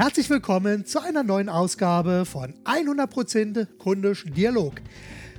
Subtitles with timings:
[0.00, 4.76] Herzlich willkommen zu einer neuen Ausgabe von 100% Kundisch Dialog.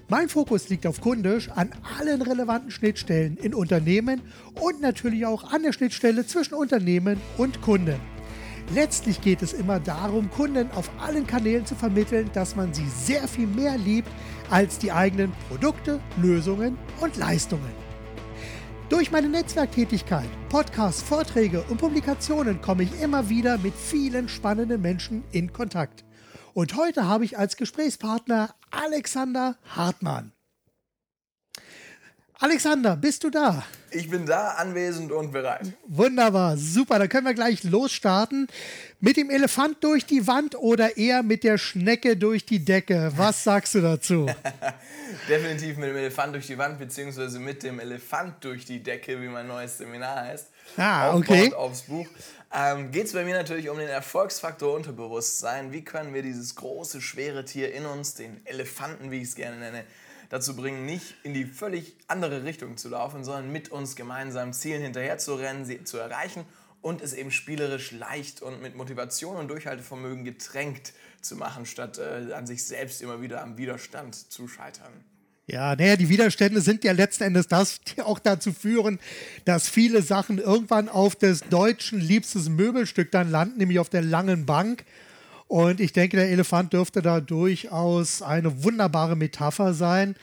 [0.08, 4.22] Mein Fokus liegt auf Kundisch an allen relevanten Schnittstellen in Unternehmen
[4.62, 8.00] und natürlich auch an der Schnittstelle zwischen Unternehmen und Kunden.
[8.76, 13.28] Letztlich geht es immer darum, Kunden auf allen Kanälen zu vermitteln, dass man sie sehr
[13.28, 14.10] viel mehr liebt
[14.52, 17.81] als die eigenen Produkte, Lösungen und Leistungen.
[18.92, 25.24] Durch meine Netzwerktätigkeit, Podcasts, Vorträge und Publikationen komme ich immer wieder mit vielen spannenden Menschen
[25.32, 26.04] in Kontakt.
[26.54, 30.34] Und heute habe ich als Gesprächspartner Alexander Hartmann.
[32.38, 33.64] Alexander, bist du da?
[33.94, 35.74] Ich bin da, anwesend und bereit.
[35.86, 36.98] Wunderbar, super.
[36.98, 38.48] Dann können wir gleich losstarten.
[39.02, 43.12] Mit dem Elefant durch die Wand oder eher mit der Schnecke durch die Decke?
[43.16, 44.28] Was sagst du dazu?
[45.30, 49.28] Definitiv mit dem Elefant durch die Wand, beziehungsweise mit dem Elefant durch die Decke, wie
[49.28, 50.48] mein neues Seminar heißt.
[50.78, 51.54] Ah, okay.
[51.54, 52.08] Aufs Buch.
[52.54, 55.72] Ähm, Geht es bei mir natürlich um den Erfolgsfaktor Unterbewusstsein.
[55.72, 59.58] Wie können wir dieses große, schwere Tier in uns, den Elefanten, wie ich es gerne
[59.58, 59.84] nenne,
[60.32, 64.82] dazu bringen, nicht in die völlig andere Richtung zu laufen, sondern mit uns gemeinsam Zielen
[64.82, 66.46] hinterher zu rennen, sie zu erreichen
[66.82, 72.34] und es eben spielerisch leicht und mit Motivation und Durchhaltevermögen getränkt zu machen, statt äh,
[72.34, 74.94] an sich selbst immer wieder am Widerstand zu scheitern.
[75.48, 79.00] Ja, naja, die Widerstände sind ja letzten Endes das, die auch dazu führen,
[79.44, 84.46] dass viele Sachen irgendwann auf des Deutschen liebstes Möbelstück dann landen, nämlich auf der langen
[84.46, 84.86] Bank.
[85.52, 90.16] Und ich denke, der Elefant dürfte da durchaus eine wunderbare Metapher sein.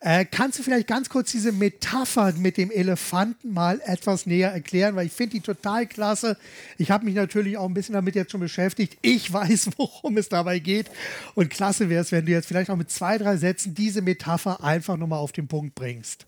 [0.00, 4.96] Äh, kannst du vielleicht ganz kurz diese Metapher mit dem Elefanten mal etwas näher erklären?
[4.96, 6.36] Weil ich finde die total klasse.
[6.76, 8.98] Ich habe mich natürlich auch ein bisschen damit jetzt schon beschäftigt.
[9.00, 10.90] Ich weiß, worum es dabei geht.
[11.36, 14.64] Und klasse wäre es, wenn du jetzt vielleicht auch mit zwei, drei Sätzen diese Metapher
[14.64, 16.26] einfach nochmal auf den Punkt bringst.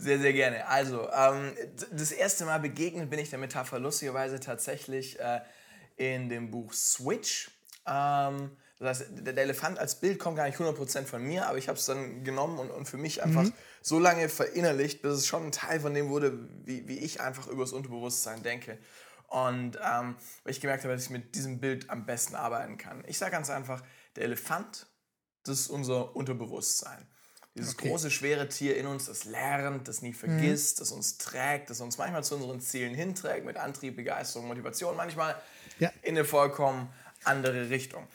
[0.00, 0.66] Sehr, sehr gerne.
[0.66, 1.52] Also, ähm,
[1.92, 5.38] das erste Mal begegnet bin ich der Metapher lustigerweise tatsächlich äh,
[5.96, 7.53] in dem Buch Switch
[7.86, 11.68] ähm, das heißt, der, Elefant als Bild kommt gar nicht 100% von mir, aber ich
[11.68, 13.52] habe es dann genommen und, und für mich einfach mhm.
[13.80, 17.46] so lange verinnerlicht, bis es schon ein Teil von dem wurde, wie, wie ich einfach
[17.46, 18.78] über das Unterbewusstsein denke.
[19.28, 23.04] Und ähm, weil ich gemerkt habe, dass ich mit diesem Bild am besten arbeiten kann.
[23.06, 23.82] Ich sage ganz einfach,
[24.16, 24.86] der Elefant,
[25.44, 27.06] das ist unser Unterbewusstsein.
[27.56, 27.88] Dieses okay.
[27.88, 30.80] große, schwere Tier in uns, das lernt, das nie vergisst, mhm.
[30.80, 35.40] das uns trägt, das uns manchmal zu unseren Zielen hinträgt, mit Antrieb, Begeisterung, Motivation, manchmal
[35.78, 35.90] ja.
[36.02, 36.92] in eine vollkommen
[37.24, 38.06] andere Richtung.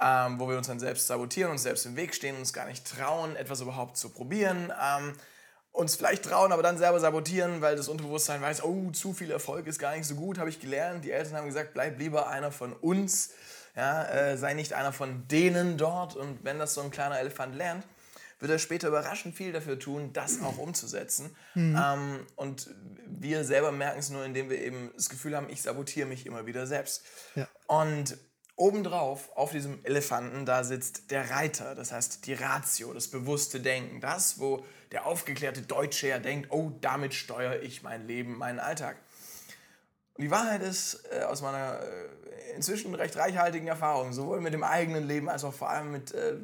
[0.00, 2.86] Ähm, wo wir uns dann selbst sabotieren, uns selbst im Weg stehen, uns gar nicht
[2.86, 4.72] trauen, etwas überhaupt zu probieren.
[4.80, 5.14] Ähm,
[5.72, 9.66] uns vielleicht trauen, aber dann selber sabotieren, weil das Unterbewusstsein weiß, oh, zu viel Erfolg
[9.66, 11.04] ist gar nicht so gut, habe ich gelernt.
[11.04, 13.30] Die Eltern haben gesagt, bleib lieber einer von uns,
[13.76, 16.16] ja, äh, sei nicht einer von denen dort.
[16.16, 17.84] Und wenn das so ein kleiner Elefant lernt,
[18.40, 21.34] wird er später überraschend viel dafür tun, das auch umzusetzen.
[21.54, 21.80] Mhm.
[21.80, 22.70] Ähm, und
[23.06, 26.46] wir selber merken es nur, indem wir eben das Gefühl haben, ich sabotiere mich immer
[26.46, 27.04] wieder selbst.
[27.34, 27.48] Ja.
[27.66, 28.16] Und
[28.58, 34.00] Obendrauf auf diesem Elefanten, da sitzt der Reiter, das heißt die Ratio, das bewusste Denken.
[34.00, 38.96] Das, wo der aufgeklärte Deutsche ja denkt, oh, damit steuere ich mein Leben, meinen Alltag.
[40.14, 44.64] Und die Wahrheit ist, äh, aus meiner äh, inzwischen recht reichhaltigen Erfahrung, sowohl mit dem
[44.64, 46.34] eigenen Leben als auch vor allem mit äh,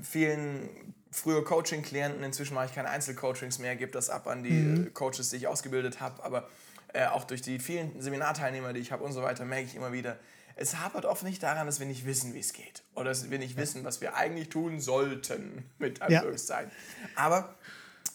[0.00, 4.86] vielen früher Coaching-Klienten, inzwischen mache ich keine Einzelcoachings mehr, gebe das ab an die mhm.
[4.86, 6.48] Äh, Coaches, die ich ausgebildet habe, aber
[6.94, 9.92] äh, auch durch die vielen Seminarteilnehmer, die ich habe und so weiter, merke ich immer
[9.92, 10.16] wieder,
[10.56, 12.82] es hapert oft nicht daran, dass wir nicht wissen, wie es geht.
[12.94, 16.70] Oder dass wir nicht wissen, was wir eigentlich tun sollten, mit Anführungszeichen.
[16.70, 17.08] Ja.
[17.24, 17.54] Aber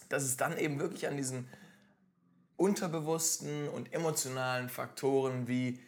[0.08, 1.48] dass es dann eben wirklich an diesen
[2.56, 5.80] unterbewussten und emotionalen Faktoren wie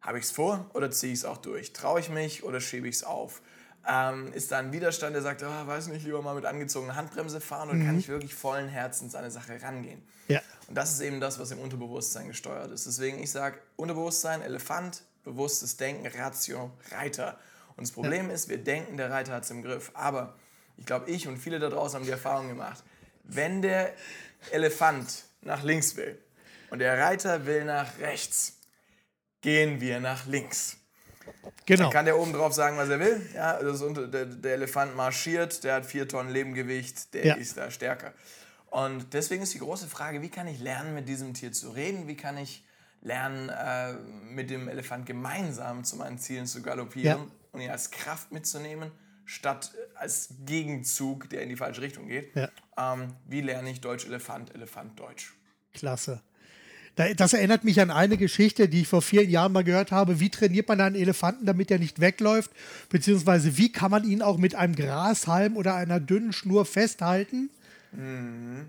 [0.00, 1.72] habe ich es vor oder ziehe ich es auch durch?
[1.72, 3.42] Traue ich mich oder schiebe ich es auf?
[3.88, 7.40] Ähm, ist da ein Widerstand, der sagt, oh, weiß nicht, lieber mal mit angezogener Handbremse
[7.40, 7.86] fahren oder mhm.
[7.86, 10.02] kann ich wirklich vollen Herzens an eine Sache rangehen?
[10.28, 10.40] Ja.
[10.68, 12.86] Und das ist eben das, was im Unterbewusstsein gesteuert ist.
[12.86, 17.38] Deswegen, ich sage, Unterbewusstsein, Elefant, bewusstes Denken, Ratio, Reiter.
[17.76, 18.34] Und das Problem ja.
[18.34, 19.90] ist, wir denken, der Reiter hat es im Griff.
[19.94, 20.34] Aber
[20.76, 22.82] ich glaube, ich und viele da draußen haben die Erfahrung gemacht,
[23.24, 23.92] wenn der
[24.50, 26.18] Elefant nach links will
[26.70, 28.58] und der Reiter will nach rechts,
[29.40, 30.76] gehen wir nach links.
[31.66, 31.84] Genau.
[31.84, 33.30] Dann kann der oben drauf sagen, was er will.
[33.34, 37.34] Ja, das unter, der, der, Elefant marschiert, der hat vier Tonnen Lebengewicht, der ja.
[37.34, 38.12] ist da stärker.
[38.70, 42.08] Und deswegen ist die große Frage, wie kann ich lernen, mit diesem Tier zu reden?
[42.08, 42.64] Wie kann ich
[43.02, 43.94] lernen, äh,
[44.32, 47.26] mit dem Elefant gemeinsam zu meinen Zielen zu galoppieren ja.
[47.52, 48.90] und ihn als Kraft mitzunehmen,
[49.24, 52.34] statt als Gegenzug, der in die falsche Richtung geht.
[52.34, 52.48] Ja.
[52.76, 55.34] Ähm, wie lerne ich Deutsch-Elefant, Elefant-Deutsch?
[55.72, 56.20] Klasse.
[57.16, 60.20] Das erinnert mich an eine Geschichte, die ich vor vielen Jahren mal gehört habe.
[60.20, 62.50] Wie trainiert man einen Elefanten, damit er nicht wegläuft?
[62.90, 67.48] Beziehungsweise wie kann man ihn auch mit einem Grashalm oder einer dünnen Schnur festhalten?
[67.92, 68.66] Mhm.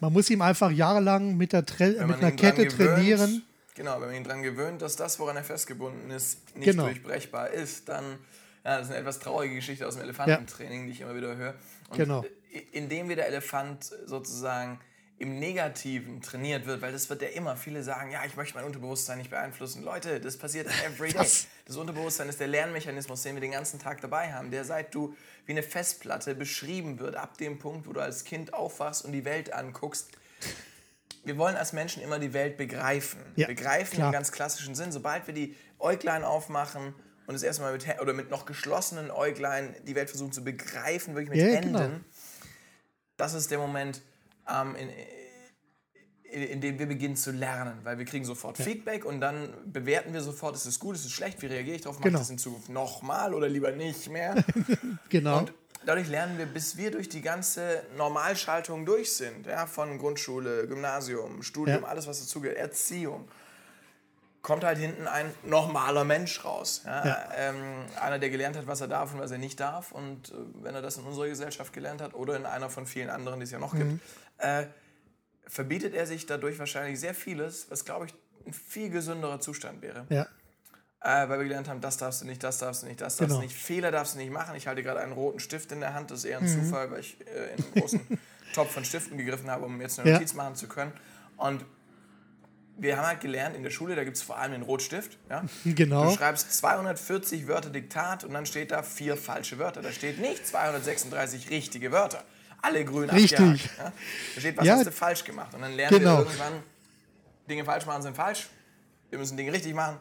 [0.00, 3.42] Man muss ihm einfach jahrelang mit, der Tra mit einer Kette trainieren
[3.74, 6.84] Genau, wenn man ihn daran gewöhnt, dass das, woran er festgebunden ist, nicht Genau.
[6.84, 8.18] durchbrechbar ist, dann,
[8.64, 11.54] ja, das ist eine etwas traurige Geschichte aus dem Elefantentraining, die ich immer wieder höre.
[11.88, 12.24] Und Genau.
[12.72, 14.78] indem wir der Elefant sozusagen
[15.18, 18.64] im Negativen trainiert wird, weil das wird ja immer, viele sagen, ja, ich möchte mein
[18.64, 19.84] Unterbewusstsein nicht beeinflussen.
[19.84, 21.18] Leute, das passiert every day.
[21.22, 24.92] Das- Das Unterbewusstsein ist der Lernmechanismus, den wir den ganzen Tag dabei haben, der seit
[24.94, 25.14] du
[25.46, 29.24] wie eine Festplatte beschrieben wird, ab dem Punkt, wo du als Kind aufwachst und die
[29.24, 30.10] Welt anguckst.
[31.24, 33.20] Wir wollen als Menschen immer die Welt begreifen.
[33.36, 34.08] Ja, begreifen klar.
[34.08, 34.90] im ganz klassischen Sinn.
[34.92, 36.94] Sobald wir die Äuglein aufmachen
[37.26, 41.14] und das erste Mal mit, oder mit noch geschlossenen Äuglein die Welt versuchen zu begreifen,
[41.14, 41.90] wirklich mit Ja, ja, Händen, genau.
[43.16, 44.02] das ist der Moment,
[44.50, 44.88] ähm, in,
[46.24, 50.12] in, in dem wir beginnen zu lernen, weil wir kriegen sofort Feedback und dann bewerten
[50.14, 52.18] wir sofort, ist es gut, ist es schlecht, wie reagiere ich darauf, mache Genau.
[52.18, 54.42] ich das in Zukunft nochmal oder lieber nicht mehr.
[55.10, 55.38] Genau.
[55.38, 55.52] Und
[55.86, 61.42] dadurch lernen wir, bis wir durch die ganze Normalschaltung durch sind, ja, von Grundschule, Gymnasium,
[61.42, 61.88] Studium, Ja.
[61.88, 63.28] alles was dazugehört, Erziehung,
[64.42, 66.82] kommt halt hinten ein normaler Mensch raus.
[66.84, 67.06] Ja?
[67.06, 67.28] Ja.
[67.36, 67.56] Ähm,
[68.00, 69.92] einer, der gelernt hat, was er darf und was er nicht darf.
[69.92, 73.08] Und äh, wenn er das in unserer Gesellschaft gelernt hat oder in einer von vielen
[73.10, 73.78] anderen, die es ja noch Mhm.
[73.78, 74.00] gibt,
[74.38, 74.66] äh,
[75.46, 78.14] verbietet er sich dadurch wahrscheinlich sehr vieles, was, glaube ich,
[78.46, 80.06] ein viel gesünderer Zustand wäre.
[80.08, 80.26] ja.
[81.04, 83.28] Äh, weil wir gelernt haben, das darfst du nicht, das darfst du nicht, das darfst
[83.30, 83.40] Genau.
[83.40, 83.56] du nicht.
[83.56, 84.54] Fehler darfst du nicht machen.
[84.54, 86.10] Ich halte gerade einen roten Stift in der Hand.
[86.12, 86.46] Das ist eher Mhm.
[86.46, 88.00] ein Zufall, weil ich äh, in einen großen
[88.54, 90.14] Topf von Stiften gegriffen habe, um jetzt eine Ja.
[90.16, 90.92] Notiz machen zu können.
[91.36, 91.64] Und
[92.78, 95.18] wir haben halt gelernt, in der Schule, da gibt es vor allem den Rotstift.
[95.28, 95.42] Ja?
[95.64, 96.04] Genau.
[96.04, 99.82] Du schreibst 240 Wörter Diktat und dann steht da vier falsche Wörter.
[99.82, 102.22] Da steht nicht 236 richtige Wörter.
[102.62, 103.38] Alle grün Richtig.
[103.40, 103.70] abgehakt.
[103.78, 103.92] Ja?
[104.36, 104.74] Da steht, was Ja.
[104.76, 105.52] hast du falsch gemacht.
[105.54, 106.18] Und dann lernen Genau.
[106.18, 106.62] wir irgendwann,
[107.50, 108.48] Dinge falsch machen sind falsch.
[109.10, 109.98] Wir müssen Dinge richtig machen.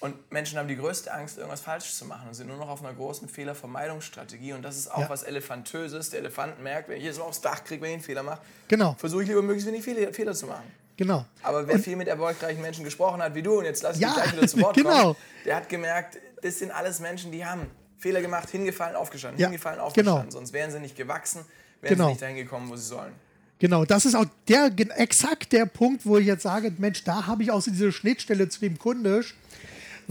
[0.00, 2.82] Und Menschen haben die größte Angst, irgendwas falsch zu machen und sind nur noch auf
[2.82, 4.52] einer großen Fehlervermeidungsstrategie.
[4.54, 5.10] Und das ist auch Ja.
[5.10, 6.10] was Elefantöses.
[6.10, 8.40] Der Elefant merkt, wenn ich jetzt mal aufs Dach kriege, wenn ich einen Fehler mache,
[8.68, 8.94] Genau.
[8.98, 10.64] versuche ich lieber möglichst wenig Fehler, Fehler zu machen.
[10.96, 11.24] Genau.
[11.42, 14.08] Aber wer viel mit erfolgreichen Menschen gesprochen hat, wie du, und jetzt lass ich Ja,
[14.08, 15.02] dich gleich wieder zu Wort genau.
[15.14, 17.66] kommen, der hat gemerkt, das sind alles Menschen, die haben
[17.98, 20.22] Fehler gemacht, hingefallen, aufgestanden, Ja, hingefallen, aufgestanden.
[20.22, 20.30] genau.
[20.30, 21.44] Sonst wären sie nicht gewachsen,
[21.82, 22.04] wären Genau.
[22.06, 23.12] sie nicht dahin gekommen, wo sie sollen.
[23.58, 27.42] Genau, das ist auch der exakt der Punkt, wo ich jetzt sage, Mensch, da habe
[27.42, 29.34] ich auch so diese Schnittstelle zu dem Kundisch,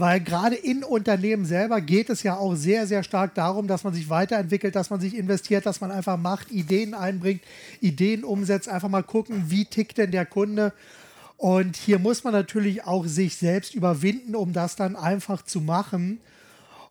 [0.00, 3.92] weil gerade in Unternehmen selber geht es ja auch sehr, sehr stark darum, dass man
[3.92, 7.42] sich weiterentwickelt, dass man sich investiert, dass man einfach macht, Ideen einbringt,
[7.80, 10.72] Ideen umsetzt, einfach mal gucken, wie tickt denn der Kunde.
[11.36, 16.20] Und hier muss man natürlich auch sich selbst überwinden, um das dann einfach zu machen.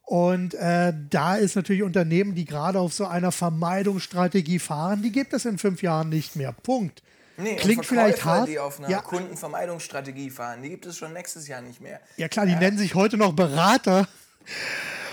[0.06, 5.34] Und äh, da ist natürlich Unternehmen, die gerade auf so einer Vermeidungsstrategie fahren, die gibt
[5.34, 6.52] es in fünf Jahren nicht mehr.
[6.52, 7.02] Punkt.
[7.42, 8.48] Nee, Klingt vielleicht hart.
[8.50, 9.00] die auf einer Ja.
[9.02, 12.00] Kundenvermeidungsstrategie fahren, die gibt es schon nächstes Jahr nicht mehr.
[12.18, 14.08] Ja klar, die nennen sich heute noch Berater.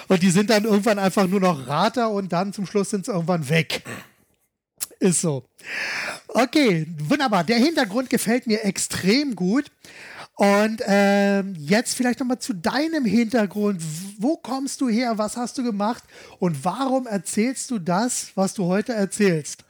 [0.09, 3.13] Und die sind dann irgendwann einfach nur noch Rater und dann zum Schluss sind sie
[3.13, 3.83] irgendwann weg.
[4.99, 5.45] Ist so.
[6.29, 7.45] Okay, wunderbar.
[7.45, 9.67] Der Hintergrund gefällt mir extrem gut.
[10.35, 13.83] Und ähm, jetzt vielleicht nochmal zu deinem Hintergrund.
[14.19, 15.17] Wo kommst du her?
[15.19, 16.05] Was hast du gemacht?
[16.39, 19.65] Und warum erzählst du das, was du heute erzählst?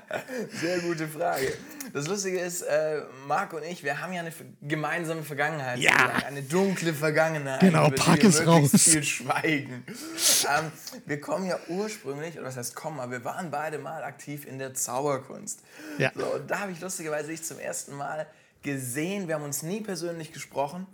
[0.60, 1.52] Sehr gute Frage.
[1.92, 5.78] Das Lustige ist, äh, Marc und ich, wir haben ja eine gemeinsame Vergangenheit.
[5.78, 6.12] Ja.
[6.26, 7.60] Eine dunkle Vergangenheit.
[7.60, 8.70] Genau, pack es raus.
[8.74, 9.84] viel schweigen.
[9.86, 10.72] ähm,
[11.06, 14.58] wir kommen ja ursprünglich, oder was heißt kommen, aber wir waren beide mal aktiv in
[14.58, 15.60] der Zauberkunst.
[15.98, 16.12] Ja.
[16.14, 18.26] So, und da habe ich lustigerweise dich zum ersten Mal
[18.62, 19.28] gesehen.
[19.28, 20.86] Wir haben uns nie persönlich gesprochen.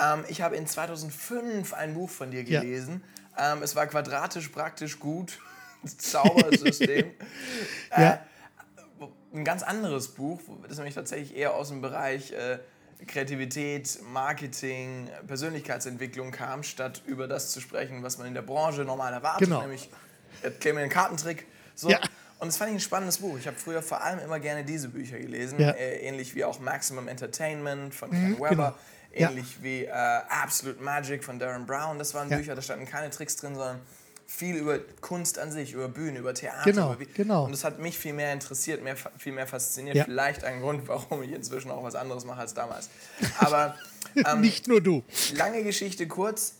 [0.00, 2.60] Ähm, ich habe in 2005 ein Buch von dir Ja.
[2.60, 3.02] gelesen.
[3.38, 5.38] Ähm, es war quadratisch praktisch gut.
[5.98, 7.10] Zaubersystem.
[7.96, 8.20] Ja.
[9.34, 12.58] Ein ganz anderes Buch, das nämlich tatsächlich eher aus dem Bereich äh,
[13.06, 19.12] Kreativität, Marketing, Persönlichkeitsentwicklung kam, statt über das zu sprechen, was man in der Branche normal
[19.12, 19.60] erwartet, Genau.
[19.62, 19.90] nämlich
[20.42, 21.46] erklär mir einen Kartentrick.
[21.74, 21.90] So.
[21.90, 21.98] Ja.
[22.38, 23.38] Und das fand ich ein spannendes Buch.
[23.38, 25.70] Ich habe früher vor allem immer gerne diese Bücher gelesen, Ja.
[25.70, 28.74] äh, ähnlich wie auch Maximum Entertainment von Ken Webber, genau.
[29.14, 29.28] Ja.
[29.30, 31.98] ähnlich wie äh, Absolute Magic von Darren Brown.
[31.98, 32.36] Das waren Ja.
[32.38, 33.80] Bücher, da standen keine Tricks drin, sondern
[34.34, 36.62] viel über Kunst an sich, über Bühne, über Theater.
[36.64, 37.44] Genau, über genau.
[37.44, 39.94] Und das hat mich viel mehr interessiert, mehr, viel mehr fasziniert.
[39.94, 40.04] Ja.
[40.04, 42.88] Vielleicht ein Grund, warum ich inzwischen auch was anderes mache als damals.
[43.38, 43.76] Aber
[44.16, 45.04] ähm, Nicht nur du.
[45.36, 46.54] lange Geschichte kurz.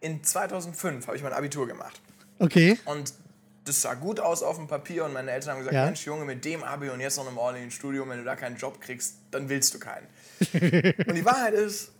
[0.00, 2.00] In 2005 habe ich mein Abitur gemacht.
[2.38, 2.78] Okay.
[2.84, 3.12] Und
[3.64, 5.84] das sah gut aus auf dem Papier und meine Eltern haben gesagt, Ja.
[5.84, 8.56] Mensch Junge, mit dem Abi und jetzt noch einem ordentlichen Studium, wenn du da keinen
[8.56, 10.06] Job kriegst, dann willst du keinen.
[11.08, 11.90] und die Wahrheit ist,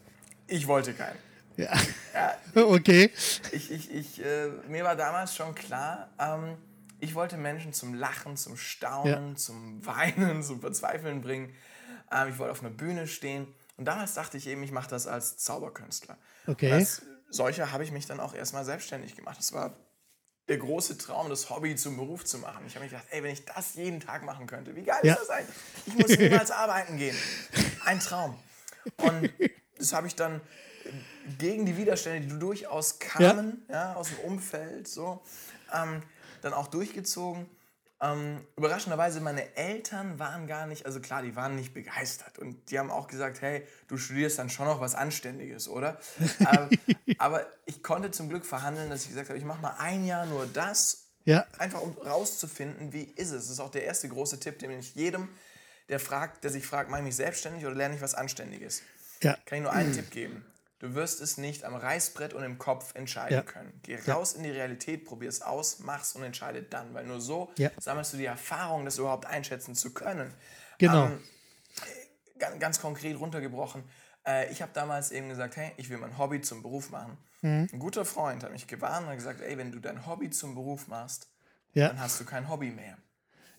[0.46, 1.18] ich wollte keinen.
[1.58, 1.72] Ja.
[2.14, 2.34] Ja,
[2.64, 3.12] Okay.
[3.52, 6.56] ich, ich, ich, äh, mir war damals schon klar, ähm,
[7.00, 11.54] ich wollte Menschen zum Lachen, zum Staunen, zum Weinen, zum Verzweifeln bringen.
[12.10, 13.46] Ähm, ich wollte auf einer Bühne stehen.
[13.76, 16.16] Und damals dachte ich eben, ich mache das als Zauberkünstler.
[16.46, 16.72] Okay.
[16.72, 19.38] Als solcher habe ich mich dann auch erstmal selbstständig gemacht.
[19.38, 19.76] Das war
[20.48, 22.64] der große Traum, das Hobby zum Beruf zu machen.
[22.66, 25.12] Ich habe mir gedacht, ey, wenn ich das jeden Tag machen könnte, wie geil Ja.
[25.14, 25.56] ist das eigentlich?
[25.86, 27.16] Ich muss niemals arbeiten gehen.
[27.84, 28.38] Ein Traum.
[28.96, 29.30] Und
[29.76, 30.40] das habe ich dann
[31.38, 33.74] gegen die Widerstände, die durchaus kamen, ja.
[33.74, 35.22] ja aus dem Umfeld, so,
[35.74, 36.02] ähm,
[36.42, 37.48] dann auch durchgezogen.
[38.00, 42.78] Ähm, überraschenderweise, meine Eltern waren gar nicht, also klar, die waren nicht begeistert und die
[42.78, 45.98] haben auch gesagt, hey, du studierst dann schon noch was Anständiges, oder?
[46.40, 46.68] ähm,
[47.18, 50.26] aber ich konnte zum Glück verhandeln, dass ich gesagt habe, ich mache mal ein Jahr
[50.26, 51.44] nur das, ja.
[51.58, 53.44] einfach um rauszufinden, wie ist es.
[53.44, 55.28] Das ist auch der erste große Tipp, den ich jedem,
[55.88, 58.82] der fragt, der sich fragt, mache ich mich selbstständig oder lerne ich was Anständiges?
[59.22, 59.36] Ja.
[59.44, 59.94] Kann ich nur einen mhm.
[59.94, 60.46] Tipp geben.
[60.78, 63.42] Du wirst es nicht am Reißbrett und im Kopf entscheiden ja.
[63.42, 63.80] können.
[63.82, 66.94] Geh raus in die Realität, probier es aus, mach's und entscheide dann.
[66.94, 67.70] Weil nur so ja.
[67.78, 70.32] sammelst du die Erfahrung, das überhaupt einschätzen zu können.
[70.78, 71.06] Genau.
[71.06, 71.20] Ähm,
[72.38, 73.82] ganz, ganz, konkret runtergebrochen.
[74.24, 77.18] Äh, ich habe damals eben gesagt, hey, ich will mein Hobby zum Beruf machen.
[77.42, 77.68] Mhm.
[77.72, 80.86] Ein guter Freund hat mich gewarnt und gesagt, ey, wenn du dein Hobby zum Beruf
[80.86, 81.28] machst,
[81.74, 81.88] ja.
[81.88, 82.98] dann hast du kein Hobby mehr.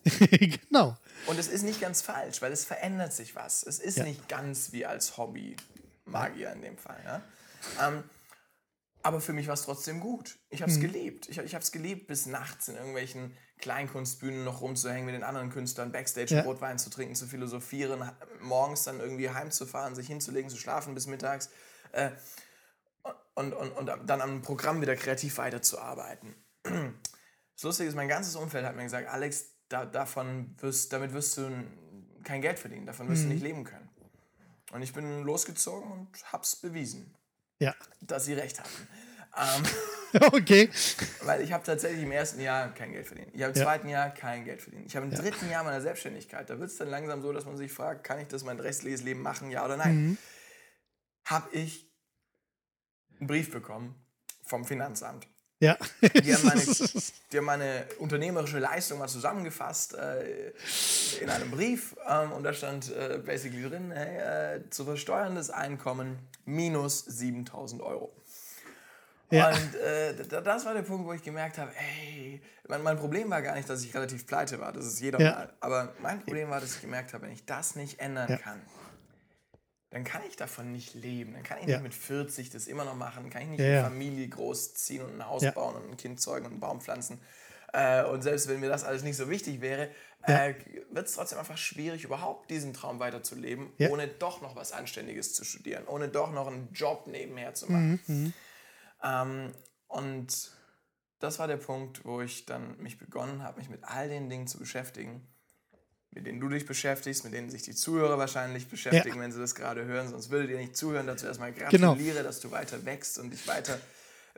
[0.30, 0.96] genau.
[1.26, 3.62] Und es ist nicht ganz falsch, weil es verändert sich was.
[3.62, 5.56] Es ist nicht ganz wie als Hobby.
[6.10, 7.00] Magier in dem Fall.
[7.04, 7.22] Ja?
[7.86, 8.04] Ähm,
[9.02, 10.38] aber für mich war es trotzdem gut.
[10.50, 10.82] Ich habe es mhm.
[10.82, 11.28] gelebt.
[11.28, 15.50] Ich, ich habe es gelebt, bis nachts in irgendwelchen Kleinkunstbühnen noch rumzuhängen mit den anderen
[15.50, 16.42] Künstlern, Backstage ja.
[16.42, 21.50] Rotwein zu trinken, zu philosophieren, morgens dann irgendwie heimzufahren, sich hinzulegen, zu schlafen bis mittags
[21.92, 22.10] äh,
[23.34, 26.34] und, und, und dann am Programm wieder kreativ weiterzuarbeiten.
[26.62, 31.36] Das Lustige ist, mein ganzes Umfeld hat mir gesagt, Alex, da, davon wirst, damit wirst
[31.36, 31.50] du
[32.24, 33.28] kein Geld verdienen, davon wirst mhm.
[33.28, 33.89] du nicht leben können.
[34.72, 37.14] Und ich bin losgezogen und hab's bewiesen.
[37.58, 37.74] Ja.
[38.00, 38.88] Dass sie recht hatten.
[39.36, 39.62] Ähm,
[40.32, 40.68] okay.
[41.22, 43.30] Weil ich habe tatsächlich im ersten Jahr kein Geld verdient.
[43.32, 43.64] Ich habe im ja.
[43.64, 44.86] zweiten Jahr kein Geld verdient.
[44.86, 45.18] Ich habe im ja.
[45.18, 48.18] dritten Jahr meiner Selbstständigkeit, da wird es dann langsam so, dass man sich fragt, kann
[48.18, 49.94] ich das mein restliches Leben machen, ja oder nein?
[49.94, 50.18] Mhm.
[51.26, 51.88] Habe ich
[53.20, 53.94] einen Brief bekommen
[54.42, 55.28] vom Finanzamt.
[55.60, 55.76] Ja.
[56.00, 56.62] Die haben meine,
[57.32, 60.52] die haben meine unternehmerische Leistung mal zusammengefasst äh,
[61.20, 66.18] in einem Brief ähm, und da stand äh, basically drin, hey, äh, zu versteuerndes Einkommen
[66.46, 68.10] minus 7000 Euro.
[69.30, 69.50] Ja.
[69.50, 73.42] Und äh, das war der Punkt, wo ich gemerkt habe, ey, mein, mein, Problem war
[73.42, 75.32] gar nicht, dass ich relativ pleite war, das ist jeder ja.
[75.32, 75.52] mal.
[75.60, 78.38] Aber mein Problem war, dass ich gemerkt habe, wenn ich das nicht ändern ja.
[78.38, 78.60] kann,
[79.90, 81.34] dann kann ich davon nicht leben.
[81.34, 81.76] Dann kann ich ja.
[81.76, 83.28] nicht mit 40 das immer noch machen.
[83.28, 85.50] Kann ich nicht ja, eine Familie großziehen und ein Haus ja.
[85.50, 87.20] bauen und ein Kind zeugen und einen Baum pflanzen.
[87.72, 89.90] Äh, und selbst wenn mir das alles nicht so wichtig wäre,
[90.22, 90.54] äh,
[90.90, 95.44] wird es trotzdem einfach schwierig, überhaupt diesen Traum weiterzuleben, ohne doch noch was Anständiges zu
[95.44, 98.00] studieren, ohne doch noch einen Job nebenher zu machen.
[98.06, 98.14] Mhm.
[98.14, 98.32] mhm.
[99.02, 99.52] Ähm,
[99.88, 100.52] und
[101.20, 104.46] das war der Punkt, wo ich dann mich begonnen habe, mich mit all den Dingen
[104.46, 105.26] zu beschäftigen
[106.12, 109.22] mit denen du dich beschäftigst, mit denen sich die Zuhörer wahrscheinlich beschäftigen, ja.
[109.22, 110.08] wenn sie das gerade hören.
[110.08, 111.06] Sonst würdet ihr nicht zuhören.
[111.06, 111.92] Dazu erstmal genau.
[111.92, 112.26] gratuliere, genau.
[112.26, 113.78] dass du weiter wächst und dich weiter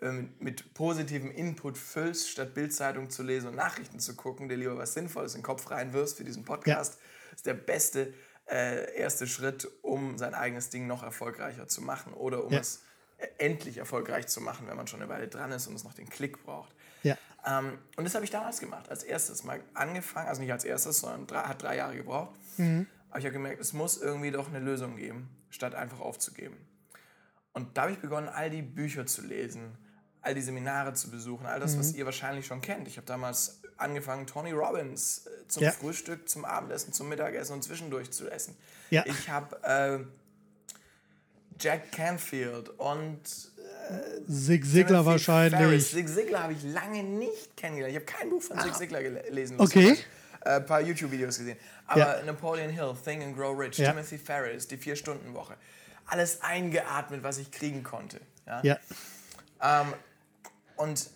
[0.02, 4.76] äh, mit positivem Input füllst, statt Bildzeitung zu lesen und Nachrichten zu gucken, dir lieber
[4.76, 6.94] was Sinnvolles in den Kopf reinwirfst für diesen Podcast.
[6.94, 7.00] Ja.
[7.30, 8.12] Das ist der beste
[8.50, 12.60] äh, erste Schritt, um sein eigenes Ding noch erfolgreicher zu machen oder um ja.
[12.60, 12.82] es
[13.18, 15.94] äh, endlich erfolgreich zu machen, wenn man schon eine Weile dran ist und es noch
[15.94, 16.74] den Klick braucht.
[17.02, 17.16] Ja.
[17.46, 21.00] Ähm, und das habe ich damals gemacht, als erstes mal angefangen, also nicht als erstes,
[21.00, 22.34] sondern drei, hat drei Jahre gebraucht.
[22.56, 22.86] Mhm.
[23.10, 26.56] Aber ich habe gemerkt, es muss irgendwie doch eine Lösung geben, statt einfach aufzugeben.
[27.52, 29.76] Und da habe ich begonnen, all die Bücher zu lesen,
[30.22, 31.80] all die Seminare zu besuchen, all das, mhm.
[31.80, 32.88] was ihr wahrscheinlich schon kennt.
[32.88, 35.72] Ich habe damals angefangen, Tony Robbins äh, zum ja.
[35.72, 38.56] Frühstück, zum Abendessen, zum Mittagessen und zwischendurch zu essen.
[38.90, 39.04] Ja.
[39.06, 39.98] Ich habe äh,
[41.60, 43.51] Jack Canfield und
[44.28, 45.60] Zig Ziglar wahrscheinlich.
[45.60, 45.90] Ferris.
[45.90, 47.96] Zig Ziglar habe ich lange nicht kennengelernt.
[47.96, 48.78] Ich habe kein Buch von Zig ah.
[48.78, 49.60] Ziglar gelesen.
[49.60, 49.96] Okay.
[50.44, 51.58] Ein äh, paar YouTube-Videos gesehen.
[51.86, 52.22] Aber ja.
[52.24, 53.90] Napoleon Hill, Think and Grow Rich, ja.
[53.90, 55.56] Timothy Ferris, die Vier-Stunden-Woche.
[56.06, 58.20] Alles eingeatmet, was ich kriegen konnte.
[58.46, 58.60] Ja.
[58.62, 58.78] ja.
[59.62, 59.94] Ähm,
[60.76, 61.10] und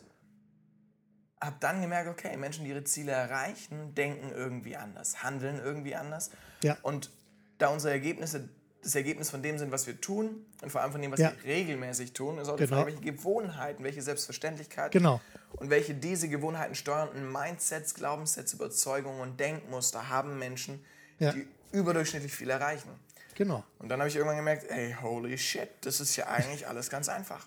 [1.40, 6.30] habe dann gemerkt, okay, Menschen, die ihre Ziele erreichen, denken irgendwie anders, handeln irgendwie anders.
[6.62, 6.76] Ja.
[6.82, 7.10] Und
[7.58, 8.48] da unsere Ergebnisse
[8.86, 11.32] das Ergebnis von dem sind, was wir tun und vor allem von dem, was ja.
[11.42, 12.76] wir regelmäßig tun, ist auch die genau.
[12.76, 15.20] Frage, welche Gewohnheiten, welche Selbstverständlichkeiten genau.
[15.56, 20.84] und welche diese Gewohnheiten steuernden Mindsets, Glaubenssätze, Überzeugungen und Denkmuster haben Menschen,
[21.18, 21.32] ja.
[21.32, 22.88] die überdurchschnittlich viel erreichen.
[23.34, 23.64] Genau.
[23.80, 27.08] Und dann habe ich irgendwann gemerkt, ey, holy shit, das ist ja eigentlich alles ganz
[27.08, 27.44] einfach.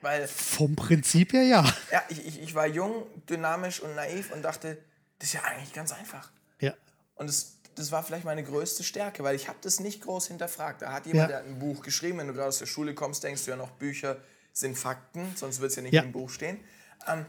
[0.00, 1.64] Weil, Vom Prinzip her ja.
[1.92, 4.78] Ja, ich, ich, ich war jung, dynamisch und naiv und dachte,
[5.18, 6.30] das ist ja eigentlich ganz einfach.
[6.60, 6.72] Ja.
[7.16, 10.82] Und es das war vielleicht meine größte Stärke, weil ich habe das nicht groß hinterfragt.
[10.82, 11.36] Da hat jemand, ja.
[11.36, 13.56] der hat ein Buch geschrieben, wenn du gerade aus der Schule kommst, denkst du ja
[13.56, 14.18] noch, Bücher
[14.52, 16.02] sind Fakten, sonst wird es ja nicht ja.
[16.02, 16.58] im Buch stehen.
[17.06, 17.24] Ähm,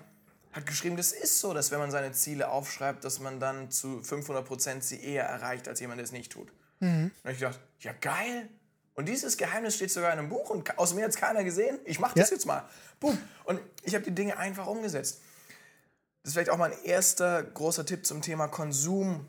[0.52, 4.02] hat geschrieben, das ist so, dass wenn man seine Ziele aufschreibt, dass man dann zu
[4.02, 6.52] 500 Prozent sie eher erreicht, als jemand, der es nicht tut.
[6.80, 7.12] Mhm.
[7.24, 8.50] Und ich gedacht, ja geil.
[8.96, 11.80] Und dieses Geheimnis steht sogar in einem Buch und aus mir hat es keiner gesehen.
[11.86, 12.36] Ich mache das ja.
[12.36, 12.68] jetzt mal.
[13.00, 13.18] Boom.
[13.46, 15.22] Und ich habe die Dinge einfach umgesetzt.
[16.24, 19.26] Das ist vielleicht auch mein erster großer Tipp zum Thema Konsum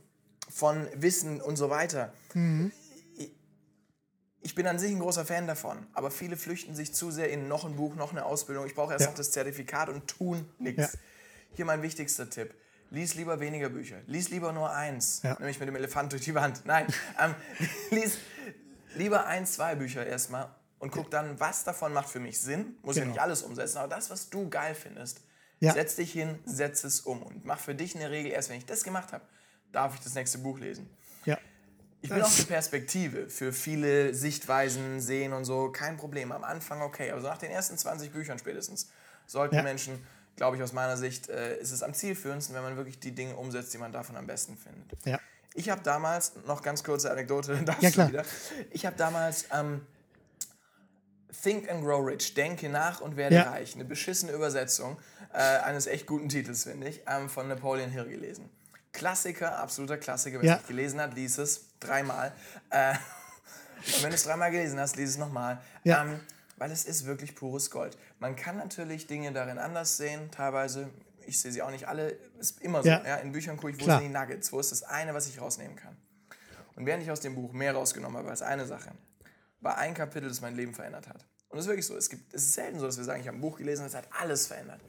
[0.52, 2.12] von Wissen und so weiter.
[2.34, 2.72] Mhm.
[4.42, 7.46] ich bin an sich ein großer Fan davon, aber viele flüchten sich zu sehr in
[7.46, 8.64] noch ein Buch, noch eine Ausbildung.
[8.66, 9.10] Ich brauche erst Ja.
[9.10, 10.94] noch das Zertifikat und tun nichts.
[10.94, 10.98] Ja.
[11.56, 12.54] Hier mein wichtigster Tipp.
[12.88, 13.98] Lies lieber weniger Bücher.
[14.06, 15.34] Lies lieber nur eins, Ja.
[15.38, 16.62] nämlich mit dem Elefant durch die Wand.
[16.64, 16.86] Nein,
[17.20, 17.34] ähm,
[17.90, 18.16] lies
[18.96, 22.78] lieber ein, zwei Bücher erstmal und guck dann, was davon macht für mich Sinn.
[22.82, 23.12] Muss ja Genau.
[23.12, 25.20] nicht alles umsetzen, aber das, was du geil findest,
[25.60, 25.74] Ja.
[25.74, 28.32] setz dich hin, setz es um und mach für dich eine Regel.
[28.32, 29.22] Erst wenn ich das gemacht habe,
[29.72, 30.88] darf ich das nächste Buch lesen.
[31.24, 31.38] Ja.
[32.02, 36.32] Ich bin auch für Perspektive, für viele Sichtweisen, Sehen und so, kein Problem.
[36.32, 38.90] Am Anfang okay, aber so nach den ersten 20 Büchern spätestens
[39.26, 39.62] sollten Ja.
[39.62, 40.02] Menschen,
[40.36, 43.36] glaube ich aus meiner Sicht, äh, ist es am zielführendsten, wenn man wirklich die Dinge
[43.36, 45.04] umsetzt, die man davon am besten findet.
[45.04, 45.20] Ja.
[45.54, 48.08] Ich habe damals, noch ganz kurze Anekdote, dann darfst Ja, klar.
[48.08, 48.24] wieder.
[48.70, 49.82] Ich habe damals ähm,
[51.42, 53.50] Think and Grow Rich, Denke nach und werde Ja.
[53.50, 54.96] reich, eine beschissene Übersetzung
[55.32, 58.48] äh, eines echt guten Titels, finde ich, ähm, von Napoleon Hill gelesen.
[58.92, 60.40] Klassiker, absoluter Klassiker.
[60.42, 60.56] Wer Ja.
[60.60, 62.32] es gelesen hat, lies es dreimal.
[62.70, 62.94] Äh,
[63.86, 65.60] und wenn du es dreimal gelesen hast, lies es nochmal.
[65.84, 66.02] Ja.
[66.04, 66.20] Ähm,
[66.56, 67.96] weil es ist wirklich pures Gold.
[68.18, 70.90] Man kann natürlich Dinge darin anders sehen, teilweise.
[71.26, 72.18] Ich sehe sie auch nicht alle.
[72.38, 72.88] Ist immer so.
[72.88, 73.02] Ja.
[73.06, 73.16] Ja.
[73.16, 74.00] In Büchern gucke ich, wo Klar.
[74.00, 74.52] sind die Nuggets?
[74.52, 75.96] Wo ist das eine, was ich rausnehmen kann?
[76.76, 78.90] Und während ich aus dem Buch mehr rausgenommen habe als eine Sache,
[79.60, 81.24] war ein Kapitel, das mein Leben verändert hat.
[81.48, 81.96] Und es ist wirklich so.
[81.96, 83.94] Es, gibt, es ist selten so, dass wir sagen, ich habe ein Buch gelesen, das
[83.94, 84.80] hat alles verändert.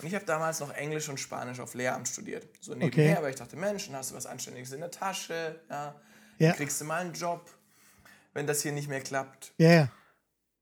[0.00, 2.46] Und ich habe damals noch Englisch und Spanisch auf Lehramt studiert.
[2.60, 3.22] So nebenher, Okay.
[3.22, 5.94] weil ich dachte, Mensch, dann hast du was Anständiges in der Tasche, ja,
[6.38, 6.52] Ja.
[6.52, 7.48] kriegst du mal einen Job,
[8.32, 9.52] wenn das hier nicht mehr klappt.
[9.58, 9.88] Ja, ja.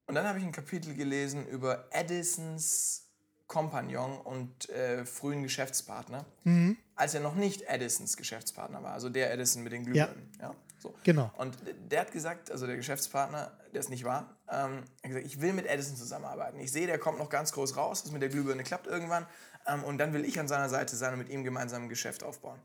[0.07, 3.07] Und dann habe ich ein Kapitel gelesen über Edisons
[3.47, 6.77] Kompagnon und äh, frühen Geschäftspartner, Mhm.
[6.95, 10.31] als er noch nicht Edisons Geschäftspartner war, also der Edison mit den Glühbirnen.
[10.41, 10.55] Ja.
[10.81, 10.95] So.
[11.05, 11.31] Genau.
[11.37, 11.59] Und
[11.91, 15.53] der hat gesagt, also der Geschäftspartner, der es nicht war, ähm, hat gesagt, ich will
[15.53, 16.59] mit Edison zusammenarbeiten.
[16.59, 19.27] Ich sehe, der kommt noch ganz groß raus, das mit der Glühbirne klappt irgendwann.
[19.67, 22.23] Ähm, und dann will ich an seiner Seite sein und mit ihm gemeinsam ein Geschäft
[22.23, 22.61] aufbauen.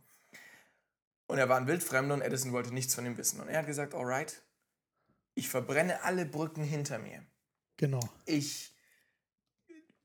[1.28, 3.42] Und er war ein Wildfremder und Edison wollte nichts von ihm wissen.
[3.42, 4.42] Und er hat gesagt, alright,
[5.34, 7.24] ich verbrenne alle Brücken hinter mir.
[7.78, 8.00] Genau.
[8.26, 8.74] Ich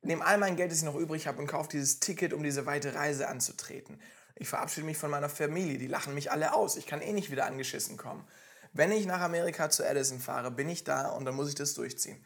[0.02, 2.66] nehme all mein Geld, das ich noch übrig habe, und kaufe dieses Ticket, um diese
[2.66, 4.00] weite Reise anzutreten.
[4.40, 6.76] Ich verabschiede mich von meiner Familie, die lachen mich alle aus.
[6.76, 8.26] Ich kann eh nicht wieder angeschissen kommen.
[8.72, 11.74] Wenn ich nach Amerika zu Edison fahre, bin ich da und dann muss ich das
[11.74, 12.24] durchziehen.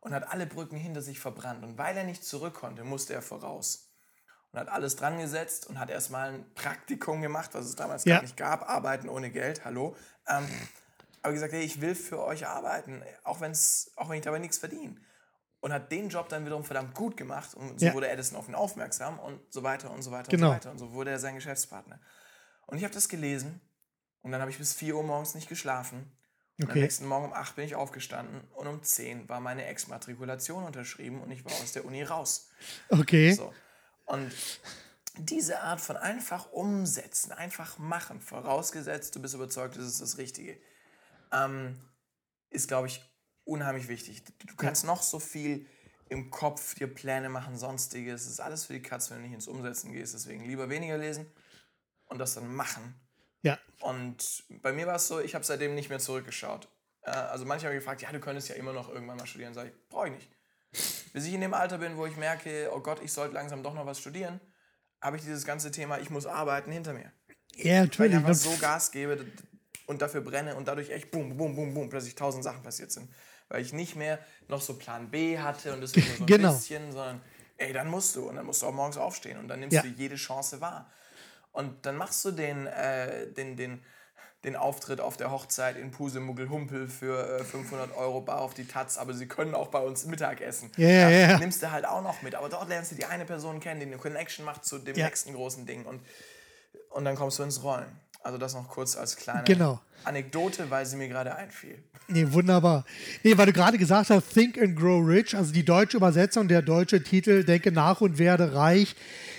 [0.00, 1.62] Und hat alle Brücken hinter sich verbrannt.
[1.62, 3.92] Und weil er nicht zurück konnte, musste er voraus.
[4.50, 8.16] Und hat alles dran gesetzt und hat erstmal ein Praktikum gemacht, was es damals Ja.
[8.16, 8.68] gar nicht gab.
[8.68, 9.94] Arbeiten ohne Geld, hallo.
[10.26, 10.48] Ähm,
[11.22, 14.58] aber gesagt, hey, ich will für euch arbeiten, auch, wenn's, auch wenn ich dabei nichts
[14.58, 14.96] verdiene.
[15.62, 17.54] Und hat den Job dann wiederum verdammt gut gemacht.
[17.54, 17.94] Und so Ja.
[17.94, 20.48] wurde Edison auf ihn aufmerksam und so weiter und so weiter Genau.
[20.48, 20.70] und so weiter.
[20.72, 22.00] Und so wurde er sein Geschäftspartner.
[22.66, 23.60] Und ich habe das gelesen
[24.22, 26.16] und dann habe ich bis 4 Uhr morgens nicht geschlafen.
[26.58, 26.80] Und am Okay.
[26.82, 31.30] nächsten Morgen um 8 bin ich aufgestanden und um 10 war meine Exmatrikulation unterschrieben und
[31.30, 32.50] ich war aus der Uni raus.
[32.90, 33.32] Okay.
[33.32, 33.52] So.
[34.04, 34.32] Und
[35.16, 40.58] diese Art von einfach umsetzen, einfach machen, vorausgesetzt, du bist überzeugt, das ist das Richtige,
[41.32, 41.80] ähm,
[42.50, 43.00] ist, glaube ich,
[43.44, 44.22] unheimlich wichtig.
[44.46, 45.66] Du kannst noch so viel
[46.08, 48.22] im Kopf dir Pläne machen, sonstiges.
[48.22, 50.14] Es ist alles für die Katz, wenn du nicht ins Umsetzen gehst.
[50.14, 51.26] Deswegen lieber weniger lesen
[52.06, 53.00] und das dann machen.
[53.42, 53.58] Ja.
[53.80, 56.68] Und bei mir war es so, ich habe seitdem nicht mehr zurückgeschaut.
[57.02, 59.54] Äh, also manche haben gefragt, ja, du könntest ja immer noch irgendwann mal studieren.
[59.54, 60.30] Sag ich, brauche ich nicht.
[61.12, 63.74] Bis ich in dem Alter bin, wo ich merke, oh Gott, ich sollte langsam doch
[63.74, 64.40] noch was studieren,
[65.00, 67.12] habe ich dieses ganze Thema, ich muss arbeiten, hinter mir.
[67.56, 68.16] Ja, Weil ich natürlich.
[68.16, 69.26] einfach so Gas gebe
[69.86, 73.10] und dafür brenne und dadurch echt boom, boom, boom, boom, plötzlich tausend Sachen passiert sind.
[73.52, 76.54] Weil ich nicht mehr noch so Plan B hatte und das nur so ein Genau.
[76.54, 77.20] bisschen, sondern
[77.58, 79.82] ey, dann musst du und dann musst du auch morgens aufstehen und dann nimmst Ja.
[79.82, 80.90] du jede Chance wahr.
[81.52, 83.84] Und dann machst du den, äh, den, den,
[84.42, 88.96] den Auftritt auf der Hochzeit in Pusemuggelhumpel für äh, 500 Euro bar auf die Taz,
[88.96, 90.72] aber sie können auch bei uns Mittag essen.
[90.78, 91.38] Ja, ja, ja.
[91.38, 92.34] Nimmst du halt auch noch mit.
[92.34, 95.04] Aber dort lernst du die eine Person kennen, die eine Connection macht zu dem Ja.
[95.04, 95.84] nächsten großen Ding.
[95.84, 96.00] Und,
[96.88, 98.00] und dann kommst du ins Rollen.
[98.22, 99.80] Also das noch kurz als kleine Genau.
[100.04, 101.78] Anekdote, weil sie mir gerade einfiel.
[102.08, 102.84] Nee, wunderbar.
[103.22, 106.60] Nee, weil du gerade gesagt hast, Think and Grow Rich, also die deutsche Übersetzung, der
[106.62, 108.96] deutsche Titel, Denke nach und werde reich.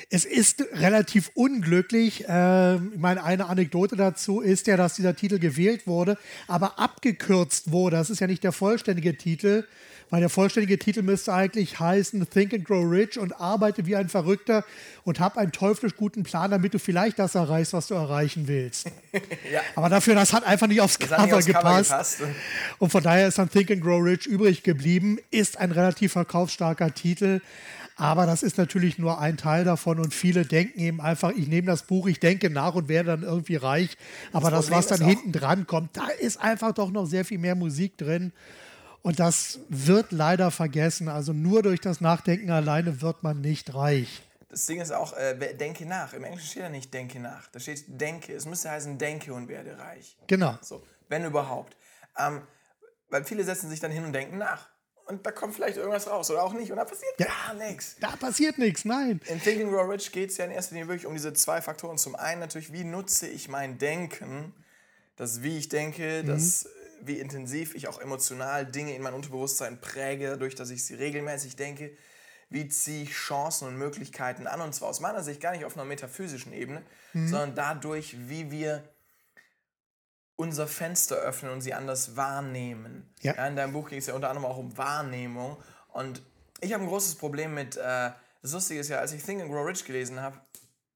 [0.10, 2.26] Es ist relativ unglücklich.
[2.28, 6.17] Ähm, ich meine, eine Anekdote dazu ist ja, dass dieser Titel gewählt wurde,
[6.48, 7.98] aber abgekürzt wurde.
[7.98, 9.65] Das ist ja nicht der vollständige Titel,
[10.13, 14.10] weil der vollständige Titel müsste eigentlich heißen Think and Grow Rich und arbeite wie ein
[14.10, 14.63] Verrückter
[15.06, 18.91] und hab einen teuflisch guten Plan, damit du vielleicht das erreichst, was du erreichen willst.
[19.52, 19.62] Ja.
[19.76, 22.19] Aber dafür, das hat einfach nicht aufs Das hat nicht Cover aufs Cover gepasst.
[22.19, 22.36] gepasst.
[22.80, 25.17] Und von daher ist dann Think and Grow Rich übrig geblieben.
[25.32, 27.41] Ist ein relativ verkaufsstarker Titel.
[27.95, 31.67] Aber das ist natürlich nur ein Teil davon und viele denken eben einfach, ich nehme
[31.67, 33.97] das Buch, ich denke nach und werde dann irgendwie reich.
[34.32, 37.39] Aber das, Problem was dann hinten dran kommt, da ist einfach doch noch sehr viel
[37.39, 38.32] mehr Musik drin.
[39.04, 41.10] Und das wird leider vergessen.
[41.10, 44.24] Also nur durch das Nachdenken alleine wird man nicht reich.
[44.50, 46.13] Das Ding ist auch, äh, denke nach.
[46.13, 47.48] Im Englischen steht ja nicht denke nach.
[47.52, 48.34] Da steht denke.
[48.34, 50.18] Es müsste heißen denke und werde reich.
[50.28, 50.58] Genau.
[50.62, 51.76] So, wenn überhaupt.
[52.18, 52.42] Ähm,
[53.10, 54.70] weil viele setzen sich dann hin und denken nach.
[55.06, 56.72] Und da kommt vielleicht irgendwas raus oder auch nicht.
[56.72, 57.26] Und da passiert Ja.
[57.26, 57.98] gar nichts.
[58.00, 59.20] Da passiert nichts, nein.
[59.28, 61.62] In Think and Grow Rich geht es ja in erster Linie wirklich um diese zwei
[61.62, 61.98] Faktoren.
[61.98, 64.54] Zum einen natürlich, wie nutze ich mein Denken,
[65.18, 66.70] das wie ich denke, das
[67.06, 71.56] wie intensiv ich auch emotional Dinge in mein Unterbewusstsein präge, dadurch, dass ich sie regelmäßig
[71.56, 71.96] denke.
[72.50, 74.62] Wie ziehe ich Chancen und Möglichkeiten an?
[74.62, 78.84] Und zwar aus meiner Sicht gar nicht auf einer metaphysischen Ebene, sondern dadurch, wie wir
[80.36, 83.13] unser Fenster öffnen und sie anders wahrnehmen.
[83.22, 83.34] Ja.
[83.46, 85.58] in deinem Buch ging es ja unter anderem auch um Wahrnehmung.
[85.89, 86.22] Und
[86.60, 88.12] ich habe ein großes Problem mit, äh,
[88.42, 90.39] das Lustige ist ja, als ich Think and Grow Rich gelesen habe,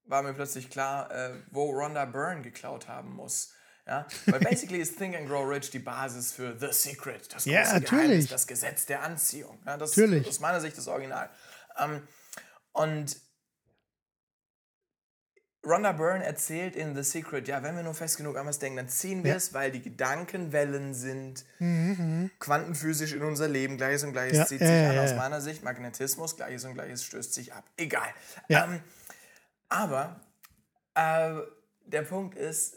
[0.04, 3.52] war mir plötzlich klar, äh, wo Rhonda Byrne geklaut haben muss.
[3.88, 4.06] Ja?
[4.26, 7.62] Weil basically ist Think and Grow Rich die Basis für The Secret, das große Ja,
[7.62, 8.28] Geheimnis, natürlich.
[8.28, 9.58] das Gesetz der Anziehung.
[9.66, 10.22] Ja, das Natürlich.
[10.22, 11.30] ist aus meiner Sicht das Original.
[11.78, 12.02] Ähm,
[12.72, 13.16] und
[15.66, 18.76] Rhonda Byrne erzählt in The Secret, ja, wenn wir nur fest genug an was denken,
[18.76, 19.36] dann ziehen wir Ja.
[19.36, 21.44] es, weil die Gedankenwellen sind
[22.38, 23.76] quantenphysisch in unser Leben.
[23.76, 24.98] Gleiches und Gleiches Ja, zieht sich an.
[24.98, 27.64] Aus meiner Sicht Magnetismus, Gleiches und Gleiches stößt sich ab.
[27.76, 28.08] Egal.
[28.48, 28.64] Ja.
[28.64, 28.80] Ähm,
[29.68, 30.20] aber
[30.94, 31.34] äh,
[31.86, 32.76] der Punkt ist,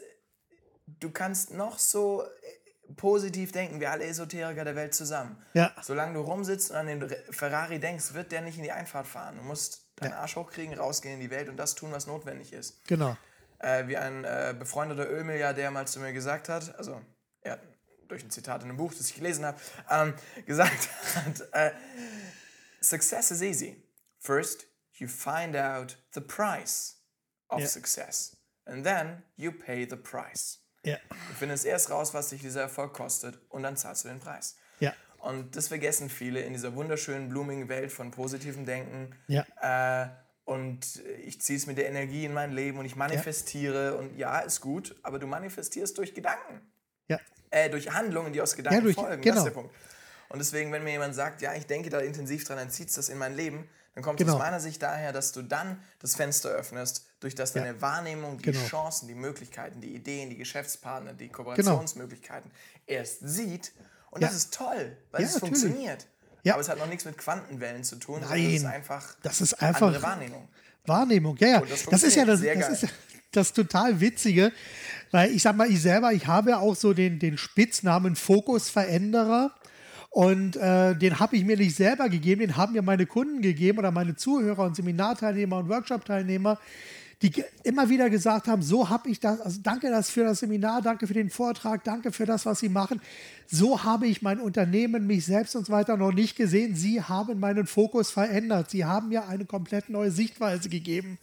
[1.00, 5.42] du kannst noch so äh, positiv denken, wie alle Esoteriker der Welt zusammen.
[5.54, 5.74] Ja.
[5.82, 9.36] Solange du rumsitzt und an den Ferrari denkst, wird der nicht in die Einfahrt fahren.
[9.36, 12.84] Du musst deinen Arsch hochkriegen, rausgehen in die Welt und das tun, was notwendig ist.
[12.86, 13.16] Genau.
[13.60, 17.00] Äh, wie ein äh, befreundeter Ölmilliardär mal zu mir gesagt hat, also
[17.42, 17.60] er hat
[18.08, 20.14] durch ein Zitat in einem Buch, das ich gelesen habe, ähm,
[20.46, 21.70] gesagt hat, äh,
[22.80, 23.82] Success is easy.
[24.18, 26.96] First, you find out the price
[27.48, 27.66] of Ja.
[27.68, 28.36] success.
[28.64, 30.58] And then you pay the price.
[30.84, 30.96] Ja.
[31.10, 34.56] Du findest erst raus, was dich dieser Erfolg kostet und dann zahlst du den Preis.
[34.80, 34.92] Ja.
[35.18, 39.14] Und das vergessen viele in dieser wunderschönen, blumigen Welt von positivem Denken.
[39.28, 39.44] Ja.
[39.60, 40.08] Äh,
[40.44, 43.96] und ich ziehe es mit der Energie in mein Leben und ich manifestiere.
[43.96, 46.72] Und ja, ist gut, aber du manifestierst durch Gedanken.
[47.06, 47.20] Ja.
[47.50, 49.22] Äh, durch Handlungen, die aus Gedanken durch- folgen.
[49.22, 49.36] Das genau.
[49.38, 49.74] ist der Punkt.
[50.30, 52.94] Und deswegen, wenn mir jemand sagt, ja, ich denke da intensiv dran, dann zieht es
[52.96, 54.36] das in mein Leben, dann kommt es Genau.
[54.36, 58.44] aus meiner Sicht daher, dass du dann das Fenster öffnest, durch das deine Wahrnehmung, die
[58.52, 58.64] Genau.
[58.66, 62.50] Chancen, die Möglichkeiten, die Ideen, die Geschäftspartner, die Kooperationsmöglichkeiten
[62.86, 63.72] erst sieht.
[64.10, 64.28] Und Ja.
[64.28, 65.60] das ist toll, weil Ja, es natürlich.
[65.60, 66.06] funktioniert.
[66.42, 66.54] Ja.
[66.54, 68.46] Aber es hat noch nichts mit Quantenwellen zu tun, Nein.
[68.46, 70.48] es ist einfach, Das ist einfach- andere Wahrnehmung.
[70.86, 71.60] Wahrnehmung, ja, ja.
[71.60, 72.88] Das Das, ist ja das, das, ist ja
[73.30, 74.50] das total Witzige,
[75.12, 79.54] weil ich sag mal, ich selber, ich habe ja auch so den, den Spitznamen Fokusveränderer.
[80.12, 83.78] Und äh, den habe ich mir nicht selber gegeben, den haben mir meine Kunden gegeben
[83.78, 86.58] oder meine Zuhörer und Seminarteilnehmer und Workshop-Teilnehmer,
[87.22, 90.82] die immer wieder gesagt haben, so habe ich das, also danke das für das Seminar,
[90.82, 93.00] danke für den Vortrag, danke für das, was Sie machen.
[93.46, 96.74] So habe ich mein Unternehmen, mich selbst und so weiter noch nicht gesehen.
[96.74, 98.70] Sie haben meinen Fokus verändert.
[98.70, 101.18] Sie haben mir eine komplett neue Sichtweise gegeben.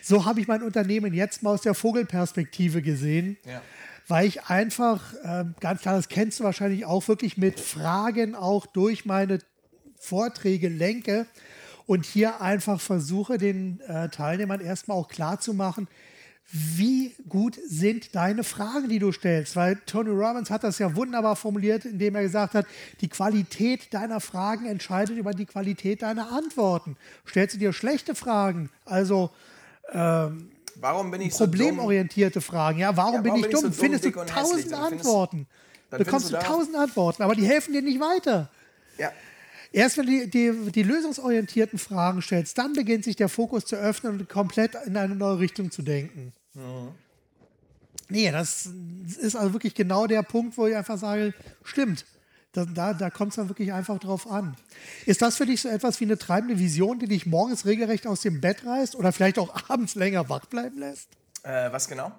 [0.00, 3.62] So habe ich mein Unternehmen jetzt mal aus der Vogelperspektive gesehen Ja.
[4.08, 8.66] Weil ich einfach, ähm, ganz klar, das kennst du wahrscheinlich auch, wirklich mit Fragen auch
[8.66, 9.38] durch meine
[10.00, 11.26] Vorträge lenke
[11.86, 15.88] und hier einfach versuche, den äh, Teilnehmern erstmal auch klarzumachen,
[16.50, 19.54] wie gut sind deine Fragen, die du stellst?
[19.54, 22.66] Weil Tony Robbins hat das ja wunderbar formuliert, indem er gesagt hat,
[23.02, 26.96] die Qualität deiner Fragen entscheidet über die Qualität deiner Antworten.
[27.26, 29.30] Stellst du dir schlechte Fragen, also
[30.80, 31.52] Warum bin ich so dumm?
[31.58, 32.78] problemorientierte Fragen.
[32.78, 33.72] Ja, warum Ja, bin warum ich bin ich dumm?
[33.72, 35.46] so dumm, findest du tausend Antworten.
[35.90, 38.50] dann bekommst du tausend Antworten, aber die helfen dir nicht weiter.
[38.98, 39.10] Ja.
[39.72, 43.76] Erst wenn du die, die, die lösungsorientierten Fragen stellst, dann beginnt sich der Fokus zu
[43.76, 46.32] öffnen und komplett in eine neue Richtung zu denken.
[48.08, 48.66] Nee, das
[49.20, 52.06] ist also wirklich genau der Punkt, wo ich einfach sage, stimmt.
[52.52, 54.56] Da, da, da kommt es dann wirklich einfach drauf an.
[55.04, 58.22] Ist das für dich so etwas wie eine treibende Vision, die dich morgens regelrecht aus
[58.22, 61.08] dem Bett reißt oder vielleicht auch abends länger wach bleiben lässt?
[61.42, 62.12] Äh, was genau?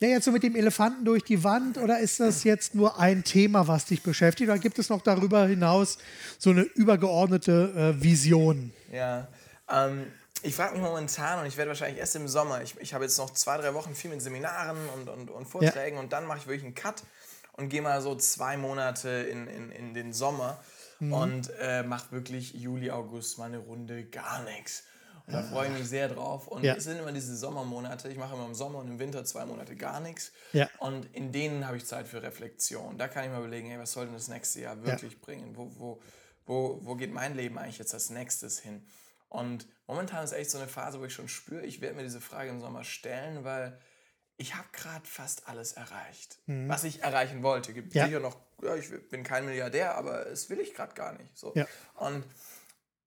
[0.00, 3.22] Ja, jetzt so mit dem Elefanten durch die Wand oder ist das jetzt nur ein
[3.22, 4.50] Thema, was dich beschäftigt?
[4.50, 5.98] Oder gibt es noch darüber hinaus
[6.38, 8.72] so eine übergeordnete äh, Vision?
[8.90, 9.28] Ja.
[9.70, 10.06] Ähm,
[10.42, 13.16] ich frage mich momentan und ich werde wahrscheinlich erst im Sommer, ich, ich habe jetzt
[13.16, 16.46] noch zwei, drei Wochen viel mit Seminaren und, und, und Vorträgen und dann mache ich
[16.48, 17.04] wirklich einen Cut
[17.52, 20.62] und gehe mal so zwei Monate in, in, in den Sommer
[20.98, 21.12] Mhm.
[21.12, 24.84] und äh, mache wirklich Juli, August mal eine Runde gar nichts.
[25.26, 26.46] Und da freue ich mich sehr drauf.
[26.46, 26.74] Und Ja.
[26.76, 28.08] es sind immer diese Sommermonate.
[28.08, 30.30] Ich mache immer im Sommer und im Winter zwei Monate gar nichts.
[30.52, 30.68] Ja.
[30.78, 32.98] Und in denen habe ich Zeit für Reflexion.
[32.98, 35.56] Da kann ich mal überlegen, hey, was soll denn das nächste Jahr wirklich bringen?
[35.56, 36.02] Wo, wo,
[36.46, 38.84] wo, wo geht mein Leben eigentlich jetzt als nächstes hin?
[39.28, 42.20] Und momentan ist echt so eine Phase, wo ich schon spüre, ich werde mir diese
[42.20, 43.78] Frage im Sommer stellen, weil
[44.36, 47.72] ich habe gerade fast alles erreicht, was ich erreichen wollte.
[47.72, 47.98] Gibt Mhm.
[47.98, 48.06] Ja.
[48.06, 51.36] sicher noch, ja, ich bin kein Milliardär, aber es will ich gerade gar nicht.
[51.38, 51.52] So.
[51.54, 51.66] Ja.
[51.94, 52.24] Und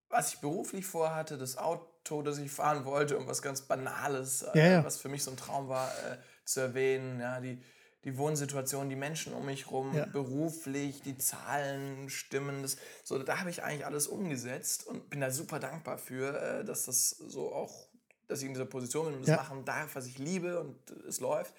[0.09, 4.51] was ich beruflich vorhatte, das Auto, das ich fahren wollte, um was ganz Banales, äh,
[4.83, 7.61] was für mich so ein Traum war, äh, zu erwähnen, ja, die,
[8.03, 12.61] die Wohnsituation, die Menschen um mich rum, beruflich, die Zahlen stimmen.
[12.61, 16.63] Das, so, da habe ich eigentlich alles umgesetzt und bin da super dankbar für, äh,
[16.63, 17.87] dass das so auch,
[18.27, 19.37] dass ich in dieser Position bin und das Ja.
[19.37, 21.53] machen darf, was ich liebe und es läuft.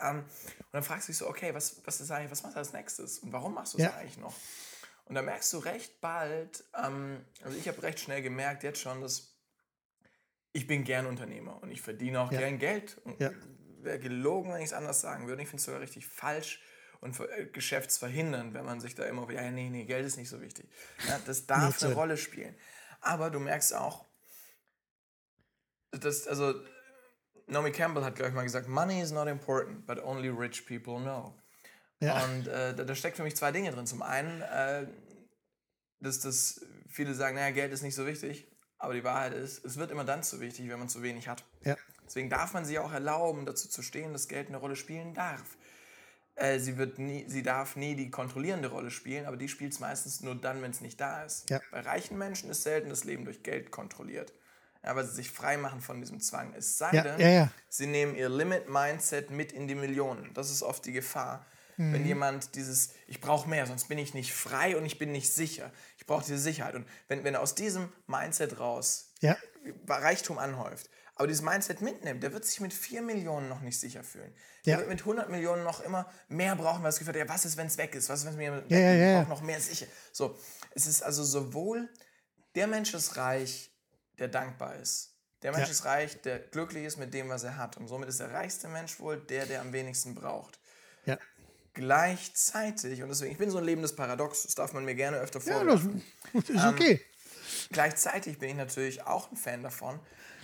[0.00, 2.58] Ähm, und dann fragst du dich so, okay, was, was ist eigentlich, was machst du
[2.60, 3.94] als nächstes und warum machst du es Ja.
[3.94, 4.34] eigentlich noch?
[5.04, 9.00] Und da merkst du recht bald, ähm, also ich habe recht schnell gemerkt jetzt schon,
[9.00, 9.34] dass
[10.52, 12.38] ich bin gern Unternehmer und ich verdiene auch Ja.
[12.38, 12.98] gern Geld.
[13.04, 13.30] Und Ja.
[13.82, 15.42] wäre gelogen, wenn ich es anders sagen würde.
[15.42, 16.60] Ich finde es sogar richtig falsch
[17.00, 20.40] und äh, geschäftsverhindernd, wenn man sich da immer, ja, nee, nee, Geld ist nicht so
[20.40, 20.68] wichtig.
[21.06, 22.54] Ja, das darf eine Rolle spielen.
[23.00, 24.04] Aber du merkst auch,
[25.92, 26.54] dass, also,
[27.46, 31.00] Naomi Campbell hat, glaube ich, mal gesagt, Money is not important, but only rich people
[31.00, 31.34] know.
[32.00, 32.24] Ja.
[32.24, 33.86] Und äh, da, da steckt für mich zwei Dinge drin.
[33.86, 34.86] Zum einen, äh,
[36.00, 38.46] dass das viele sagen, naja, Geld ist nicht so wichtig.
[38.78, 41.44] Aber die Wahrheit ist, es wird immer dann zu wichtig, wenn man zu wenig hat.
[41.64, 41.76] Ja.
[42.06, 45.58] Deswegen darf man sich auch erlauben, dazu zu stehen, dass Geld eine Rolle spielen darf.
[46.34, 49.80] Äh, sie, wird nie, sie darf nie die kontrollierende Rolle spielen, aber die spielt es
[49.80, 51.50] meistens nur dann, wenn es nicht da ist.
[51.50, 51.60] Ja.
[51.70, 54.32] Bei reichen Menschen ist selten das Leben durch Geld kontrolliert.
[54.82, 56.54] Weil sie sich frei machen von diesem Zwang.
[56.56, 57.50] Es sei Ja, denn, ja, ja.
[57.68, 60.32] sie nehmen ihr Limit-Mindset mit in die Millionen.
[60.34, 61.46] Das ist oft die Gefahr.
[61.76, 65.32] Wenn jemand dieses, ich brauche mehr, sonst bin ich nicht frei und ich bin nicht
[65.32, 65.72] sicher.
[65.96, 66.74] Ich brauche diese Sicherheit.
[66.74, 69.12] Und wenn, wenn er aus diesem Mindset raus.
[69.88, 74.02] Reichtum anhäuft, aber dieses Mindset mitnimmt, der wird sich mit 4 Millionen noch nicht sicher
[74.02, 74.34] fühlen.
[74.66, 77.44] Der wird mit 100 Millionen noch immer mehr brauchen, weil das Gefühl hat, ja, was
[77.44, 78.08] ist, wenn es weg ist?
[78.08, 79.86] Was ist, wenn es mir weg Ja, ja, ja, noch mehr sicher.
[80.12, 80.38] So,
[80.74, 81.88] es ist also sowohl
[82.54, 83.69] der Mensch ist reich,
[84.20, 85.16] der dankbar ist.
[85.42, 85.72] Der Mensch Ja.
[85.72, 87.76] ist reich, der glücklich ist mit dem, was er hat.
[87.78, 90.60] Und somit ist der reichste Mensch wohl der, der am wenigsten braucht.
[91.06, 91.18] Ja.
[91.72, 95.40] Gleichzeitig, und deswegen, ich bin so ein lebendes Paradox, das darf man mir gerne öfter
[95.40, 96.02] Ja, vorwerfen.
[96.34, 97.00] das ist Ähm, okay.
[97.72, 99.98] Gleichzeitig bin ich natürlich auch ein Fan davon,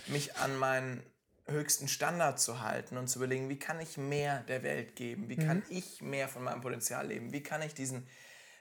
[0.07, 1.03] mich an meinen
[1.45, 5.29] höchsten Standard zu halten und zu überlegen, wie kann ich mehr der Welt geben?
[5.29, 7.31] Wie kann ich mehr von meinem Potenzial leben?
[7.31, 8.07] Wie kann ich diesen,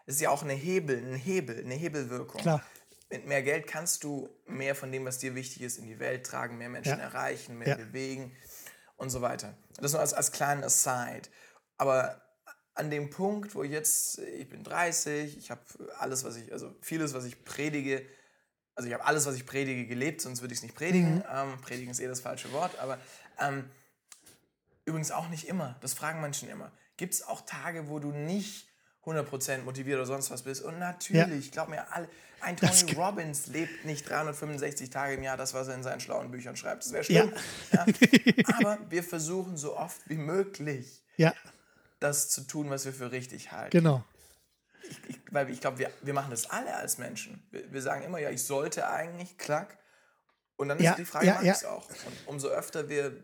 [0.07, 2.41] es ist ja auch eine Hebel, ein Hebel, eine Hebelwirkung.
[2.41, 2.63] Klar.
[3.09, 6.27] Mit mehr Geld kannst du mehr von dem, was dir wichtig ist, in die Welt
[6.27, 7.05] tragen, mehr Menschen Ja.
[7.05, 7.77] erreichen, mehr Ja.
[7.77, 8.37] bewegen
[8.97, 9.57] und so weiter.
[9.81, 11.29] Das nur als, als kleinen Aside.
[11.77, 12.21] Aber
[12.75, 15.61] an dem Punkt, wo ich jetzt, ich bin 30, ich habe
[15.99, 18.05] alles, was ich, also vieles, was ich predige,
[18.75, 21.23] also ich habe alles, was ich predige, gelebt, sonst würde ich es nicht predigen.
[21.33, 22.99] Ähm, predigen ist eh das falsche Wort, aber
[23.39, 23.71] ähm,
[24.85, 25.77] übrigens auch nicht immer.
[25.81, 26.73] Das fragen Menschen immer.
[26.97, 28.69] Gibt es auch Tage, wo du nicht
[29.07, 30.63] 100% motiviert oder sonst was bist?
[30.63, 32.09] Und natürlich, glaub mir, alle,
[32.41, 35.83] ein Das Tony ge- Robbins lebt nicht 365 Tage im Jahr, das, was er in
[35.83, 36.85] seinen schlauen Büchern schreibt.
[36.85, 37.33] Das wäre schlimm.
[37.73, 37.87] Ja.
[38.59, 41.33] Aber wir versuchen so oft wie möglich, Ja,
[42.01, 44.05] das zu tun, was wir für richtig halten genau.
[45.09, 47.43] ich, weil ich glaube, wir, wir machen das alle als Menschen.
[47.51, 49.79] Wir, wir sagen immer, ja, ich sollte eigentlich, klack.
[50.57, 51.53] Und dann Ja, ist die Frage, ja, mach ja.
[51.53, 51.89] ich es auch?
[51.89, 53.17] Und umso öfter wir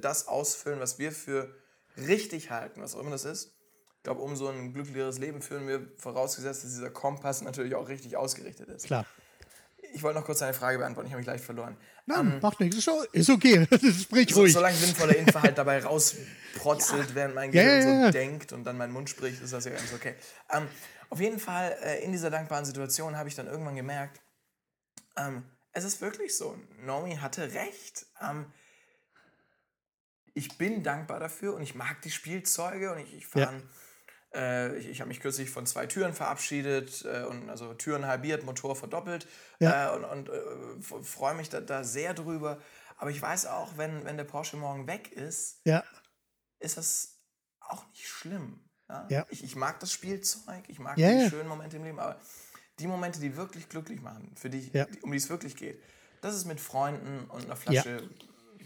[0.00, 1.54] das ausfüllen, was wir für
[1.96, 3.53] richtig halten, was auch immer das ist,
[4.04, 8.18] ich glaube, umso ein glücklicheres Leben führen wir, vorausgesetzt, dass dieser Kompass natürlich auch richtig
[8.18, 8.84] ausgerichtet ist.
[8.84, 9.06] Klar.
[9.94, 11.74] Ich wollte noch kurz eine Frage beantworten, ich habe mich leicht verloren.
[12.04, 12.86] Nein, macht nichts.
[13.12, 13.66] Ist, okay.
[14.02, 14.52] Sprich So, ruhig.
[14.52, 18.06] solange sinnvoller Info halt dabei rausprotzelt, während mein Ja, Gehirn ja, ja.
[18.08, 20.16] so denkt und dann mein Mund spricht, ist das ja ganz okay.
[20.52, 20.68] Ähm,
[21.08, 24.20] auf jeden Fall, äh, in dieser dankbaren Situation habe ich dann irgendwann gemerkt,
[25.16, 26.58] ähm, es ist wirklich so.
[26.84, 28.04] Naomi hatte recht.
[28.20, 28.52] Ähm,
[30.34, 33.46] ich bin dankbar dafür und ich mag die Spielzeuge und ich, ich Ja.
[33.46, 33.62] fahre.
[34.34, 38.44] Äh, ich ich habe mich kürzlich von zwei Türen verabschiedet äh, und also Türen halbiert,
[38.44, 39.26] Motor verdoppelt
[39.60, 39.92] Ja.
[39.92, 42.58] äh, und, und äh, freue mich da, da sehr drüber.
[42.96, 45.82] Aber ich weiß auch, wenn, wenn der Porsche morgen weg ist, Ja,
[46.60, 47.18] ist das
[47.60, 48.60] auch nicht schlimm.
[48.88, 49.06] Ja?
[49.10, 49.26] Ja.
[49.30, 52.20] Ich, ich mag das Spielzeug, ich mag die schönen Momente im Leben, aber
[52.78, 54.70] die Momente, die wirklich glücklich machen, für die,
[55.02, 55.80] um die es wirklich geht,
[56.20, 58.08] das ist mit Freunden und einer Flasche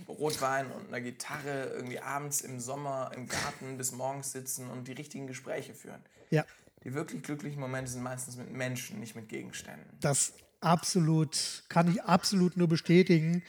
[0.07, 4.93] Rotwein und einer Gitarre irgendwie abends im Sommer im Garten bis morgens sitzen und die
[4.93, 6.01] richtigen Gespräche führen.
[6.31, 6.45] ja.
[6.85, 9.85] Die wirklich glücklichen Momente sind meistens mit Menschen, nicht mit Gegenständen.
[10.01, 13.43] Das absolut, kann ich absolut nur bestätigen.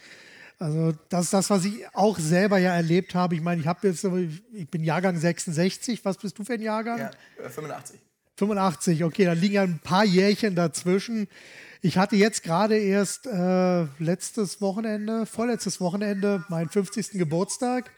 [0.58, 3.34] Also das ist das, was ich auch selber ja erlebt habe.
[3.34, 4.04] Ich meine, ich habe jetzt,
[4.52, 6.04] ich bin Jahrgang 66.
[6.04, 6.98] Was bist du für ein Jahrgang?
[6.98, 7.10] Ja,
[7.42, 7.98] äh, 85.
[8.36, 11.28] 85, okay, da liegen ja ein paar Jährchen dazwischen.
[11.82, 17.12] Ich hatte jetzt gerade erst äh, letztes Wochenende, vorletztes Wochenende, meinen 50.
[17.12, 17.90] Geburtstag.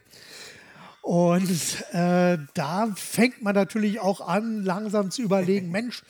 [1.01, 1.51] Und
[1.90, 6.05] äh, da fängt man natürlich auch an, langsam zu überlegen, Mensch,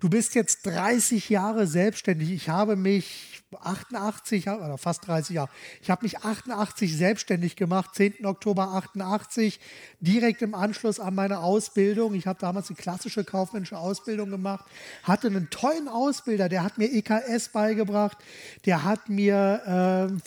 [0.00, 2.30] du bist jetzt 30 Jahre selbstständig.
[2.30, 5.50] Ich habe mich 88, oder fast 30 Jahre,
[5.82, 8.26] ich habe mich 88 selbstständig gemacht, 10.
[8.26, 9.60] Oktober 88,
[10.00, 12.14] direkt im Anschluss an meine Ausbildung.
[12.14, 14.64] Ich habe damals die klassische kaufmännische Ausbildung gemacht,
[15.02, 18.18] hatte einen tollen Ausbilder, der hat mir EKS beigebracht,
[18.66, 20.22] der hat mir ähm,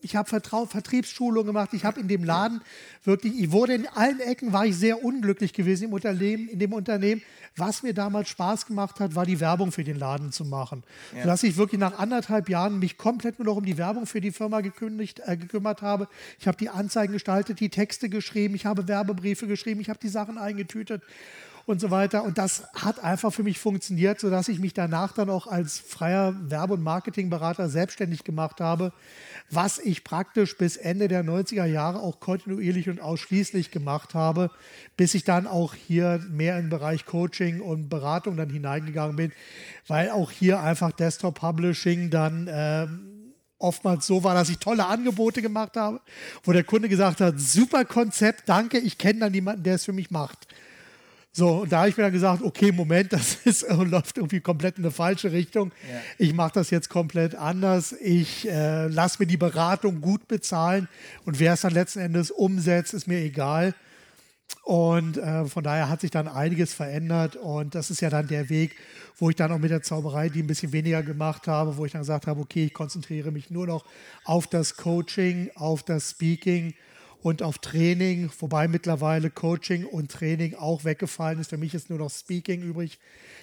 [0.00, 2.60] ich habe Vertriebsschulung gemacht, ich habe in dem Laden
[3.04, 6.72] wirklich, ich wurde in allen Ecken, war ich sehr unglücklich gewesen im Unternehmen, in dem
[6.72, 7.22] Unternehmen.
[7.56, 10.84] Was mir damals Spaß gemacht hat, war die Werbung für den Laden zu machen.
[11.14, 11.22] Ja.
[11.22, 14.30] Sodass ich wirklich nach anderthalb Jahren mich komplett nur noch um die Werbung für die
[14.30, 16.08] Firma gekündigt, äh, gekümmert habe.
[16.38, 20.08] Ich habe die Anzeigen gestaltet, die Texte geschrieben, ich habe Werbebriefe geschrieben, ich habe die
[20.08, 21.02] Sachen eingetütet
[21.68, 22.24] und so weiter.
[22.24, 26.34] Und das hat einfach für mich funktioniert, sodass ich mich danach dann auch als freier
[26.50, 28.92] Werbe- und Marketingberater selbstständig gemacht habe,
[29.50, 34.50] was ich praktisch bis Ende der 90er Jahre auch kontinuierlich und ausschließlich gemacht habe,
[34.96, 39.32] bis ich dann auch hier mehr in den Bereich Coaching und Beratung dann hineingegangen bin,
[39.86, 45.42] weil auch hier einfach Desktop Publishing dann ähm, oftmals so war, dass ich tolle Angebote
[45.42, 46.00] gemacht habe,
[46.44, 49.92] wo der Kunde gesagt hat, super Konzept, danke, ich kenne dann jemanden, der es für
[49.92, 50.46] mich macht.
[51.38, 54.76] So, und da habe ich mir dann gesagt, okay, Moment, das ist, läuft irgendwie komplett
[54.76, 55.70] in eine falsche Richtung.
[55.88, 56.00] Ja.
[56.18, 57.92] Ich mache das jetzt komplett anders.
[57.92, 60.88] Ich äh, lasse mir die Beratung gut bezahlen
[61.24, 63.72] und wer es dann letzten Endes umsetzt, ist mir egal.
[64.64, 68.48] Und äh, von daher hat sich dann einiges verändert und das ist ja dann der
[68.48, 68.74] Weg,
[69.16, 71.92] wo ich dann auch mit der Zauberei die ein bisschen weniger gemacht habe, wo ich
[71.92, 73.84] dann gesagt habe, okay, ich konzentriere mich nur noch
[74.24, 76.74] auf das Coaching, auf das Speaking
[77.22, 81.50] und auf Training, wobei mittlerweile Coaching und Training auch weggefallen ist.
[81.50, 82.98] Für mich ist nur noch Speaking übrig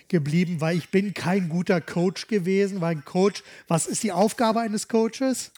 [0.08, 4.62] geblieben, weil ich bin kein guter Coach gewesen, weil ein Coach, was ist die Aufgabe
[4.62, 5.52] eines Coaches?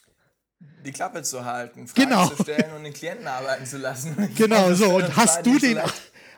[0.85, 2.27] Die Klappe zu halten, Fragen genau.
[2.29, 4.15] zu stellen und den Klienten arbeiten zu lassen.
[4.35, 4.95] genau, so.
[4.95, 5.79] Und hast du, den,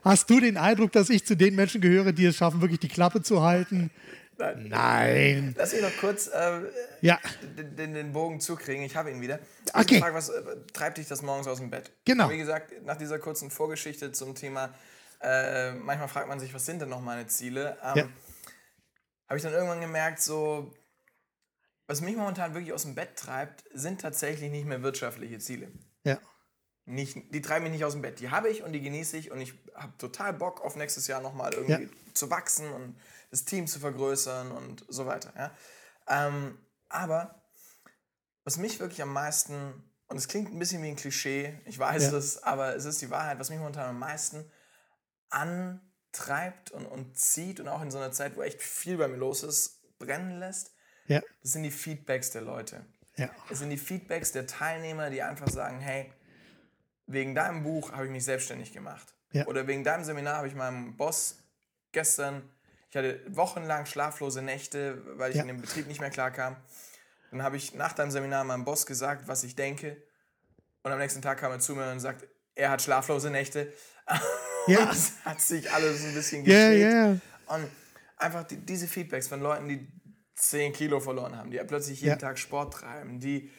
[0.04, 2.90] hast du den Eindruck, dass ich zu den Menschen gehöre, die es schaffen, wirklich die
[2.90, 3.92] Klappe zu halten?
[4.40, 5.54] Nein.
[5.58, 6.62] Lass mich noch kurz äh,
[7.02, 7.20] ja.
[7.58, 8.84] den, den, Bogen zukriegen.
[8.84, 9.40] Ich habe ihn wieder.
[9.74, 9.96] Okay.
[9.96, 10.42] Ich frage, was äh,
[10.74, 11.92] treibt dich das morgens aus dem Bett?
[12.06, 12.30] Genau.
[12.30, 14.74] Wie gesagt, nach dieser kurzen Vorgeschichte zum Thema,
[15.22, 17.78] äh, manchmal fragt man sich, was sind denn noch meine Ziele?
[17.84, 18.10] Ähm, ja.
[19.28, 20.74] Habe ich dann irgendwann gemerkt, so,
[21.88, 25.68] was mich momentan wirklich aus dem Bett treibt, sind tatsächlich nicht mehr wirtschaftliche Ziele.
[26.04, 26.18] Ja.
[26.86, 28.20] Nicht, die treiben mich nicht aus dem Bett.
[28.20, 31.22] Die habe ich und die genieße ich und ich habe total Bock auf nächstes Jahr
[31.22, 32.14] nochmal irgendwie ja.
[32.14, 32.96] zu wachsen und
[33.30, 35.34] das Team zu vergrößern und so weiter.
[35.36, 35.52] Ja?
[36.08, 36.58] Ähm,
[36.90, 37.44] aber
[38.44, 42.12] was mich wirklich am meisten, und es klingt ein bisschen wie ein Klischee, ich weiß
[42.12, 42.18] ja.
[42.18, 44.52] es, aber es ist die Wahrheit, was mich momentan am meisten
[45.30, 49.18] antreibt und, und zieht und auch in so einer Zeit, wo echt viel bei mir
[49.18, 50.74] los ist, brennen lässt,
[51.08, 51.22] ja.
[51.42, 52.86] das sind die Feedbacks der Leute.
[53.18, 53.30] Ja.
[53.50, 56.12] Das sind die Feedbacks der Teilnehmer, die einfach sagen, hey,
[57.06, 59.14] wegen deinem Buch habe ich mich selbstständig gemacht.
[59.32, 59.46] Ja.
[59.48, 61.44] Oder wegen deinem Seminar habe ich meinem Boss
[61.92, 62.50] gestern
[62.90, 65.44] ich hatte wochenlang schlaflose Nächte, weil ich ja.
[65.44, 66.56] in dem Betrieb nicht mehr klarkam.
[67.32, 70.02] Dann habe ich nach deinem Seminar meinem Boss gesagt, was ich denke.
[70.82, 73.74] Und am nächsten Tag kam er zu mir und sagt, er hat schlaflose Nächte.
[74.68, 74.86] Ja.
[74.86, 76.82] das hat sich alles ein bisschen gedreht.
[76.82, 77.18] Ja, ja.
[77.48, 77.68] Und
[78.18, 79.88] einfach die, diese Feedbacks von Leuten, die
[80.36, 82.18] 10 Kilo verloren haben, die plötzlich jeden ja.
[82.18, 83.50] Tag Sport treiben, die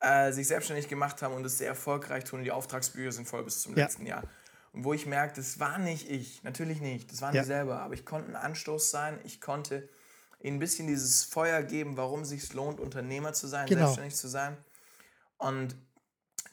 [0.00, 2.42] äh, sich selbstständig gemacht haben und es sehr erfolgreich tun.
[2.42, 3.84] Die Auftragsbücher sind voll bis zum ja.
[3.84, 4.24] letzten Jahr.
[4.72, 7.42] Und wo ich merke, das war nicht ich, natürlich nicht, das waren ja.
[7.42, 9.88] die selber, aber ich konnte ein Anstoß sein, ich konnte
[10.40, 13.80] ihnen ein bisschen dieses Feuer geben, warum es sich lohnt, Unternehmer zu sein, genau.
[13.80, 14.56] selbstständig zu sein.
[15.36, 15.76] Und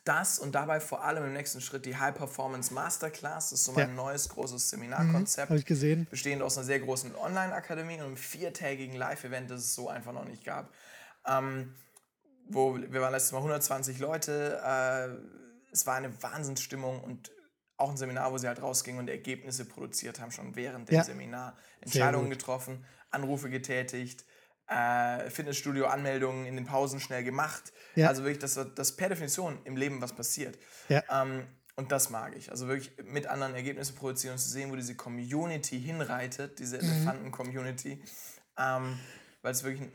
[0.06, 3.50] das und dabei vor allem im nächsten Schritt die High Performance Masterclass.
[3.50, 3.94] Das ist so mein ja.
[3.96, 5.50] neues großes Seminarkonzept.
[5.50, 6.08] Mhm, Habe ich gesehen.
[6.10, 10.26] Bestehend aus einer sehr großen Online-Akademie und einem viertägigen Live-Event, das es so einfach noch
[10.26, 10.72] nicht gab.
[11.26, 11.74] Ähm,
[12.48, 14.62] wo wir waren letztes Mal 120 Leute.
[14.64, 17.32] Äh, es war eine Wahnsinnsstimmung und
[17.78, 21.04] auch ein Seminar, wo sie halt rausgingen und Ergebnisse produziert haben, schon während dem ja.
[21.04, 21.58] Seminar.
[21.82, 24.26] Entscheidungen getroffen, Anrufe getätigt,
[24.68, 27.74] äh, Fitnessstudio-Anmeldungen in den Pausen schnell gemacht.
[27.96, 28.08] Ja.
[28.08, 30.58] Also wirklich, das, das per Definition im Leben was passiert.
[30.90, 31.04] Ja.
[31.10, 32.52] Ähm, und das mag ich.
[32.52, 36.84] Also wirklich mit anderen Ergebnisse produzieren und zu sehen, wo diese Community hinreitet, diese mhm.
[36.84, 38.02] Elefanten-Community,
[38.58, 38.98] ähm,
[39.42, 39.90] weil es wirklich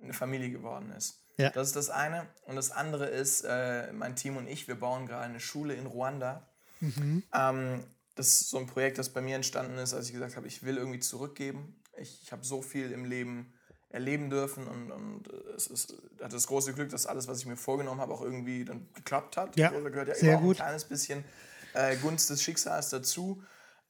[0.00, 1.24] eine Familie geworden ist.
[1.36, 1.50] Ja.
[1.50, 2.26] Das ist das eine.
[2.46, 5.86] Und das andere ist, äh, mein Team und ich, wir bauen gerade eine Schule in
[5.86, 6.47] Ruanda.
[6.80, 7.22] Mhm.
[7.34, 10.46] Ähm, das ist so ein Projekt, das bei mir entstanden ist, als ich gesagt habe,
[10.46, 11.80] ich will irgendwie zurückgeben.
[11.96, 13.52] Ich, ich habe so viel im Leben
[13.90, 17.56] erleben dürfen und, und es ist, hatte das große Glück, dass alles, was ich mir
[17.56, 19.56] vorgenommen habe, auch irgendwie dann geklappt hat.
[19.56, 20.56] Ja, da gehört ja sehr immer gut.
[20.56, 21.24] ein kleines bisschen
[21.72, 23.42] äh, Gunst des Schicksals dazu.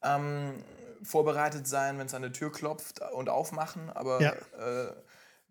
[0.03, 0.63] Ähm,
[1.03, 4.33] vorbereitet sein, wenn es an der Tür klopft und aufmachen, aber ja.
[4.33, 4.93] äh,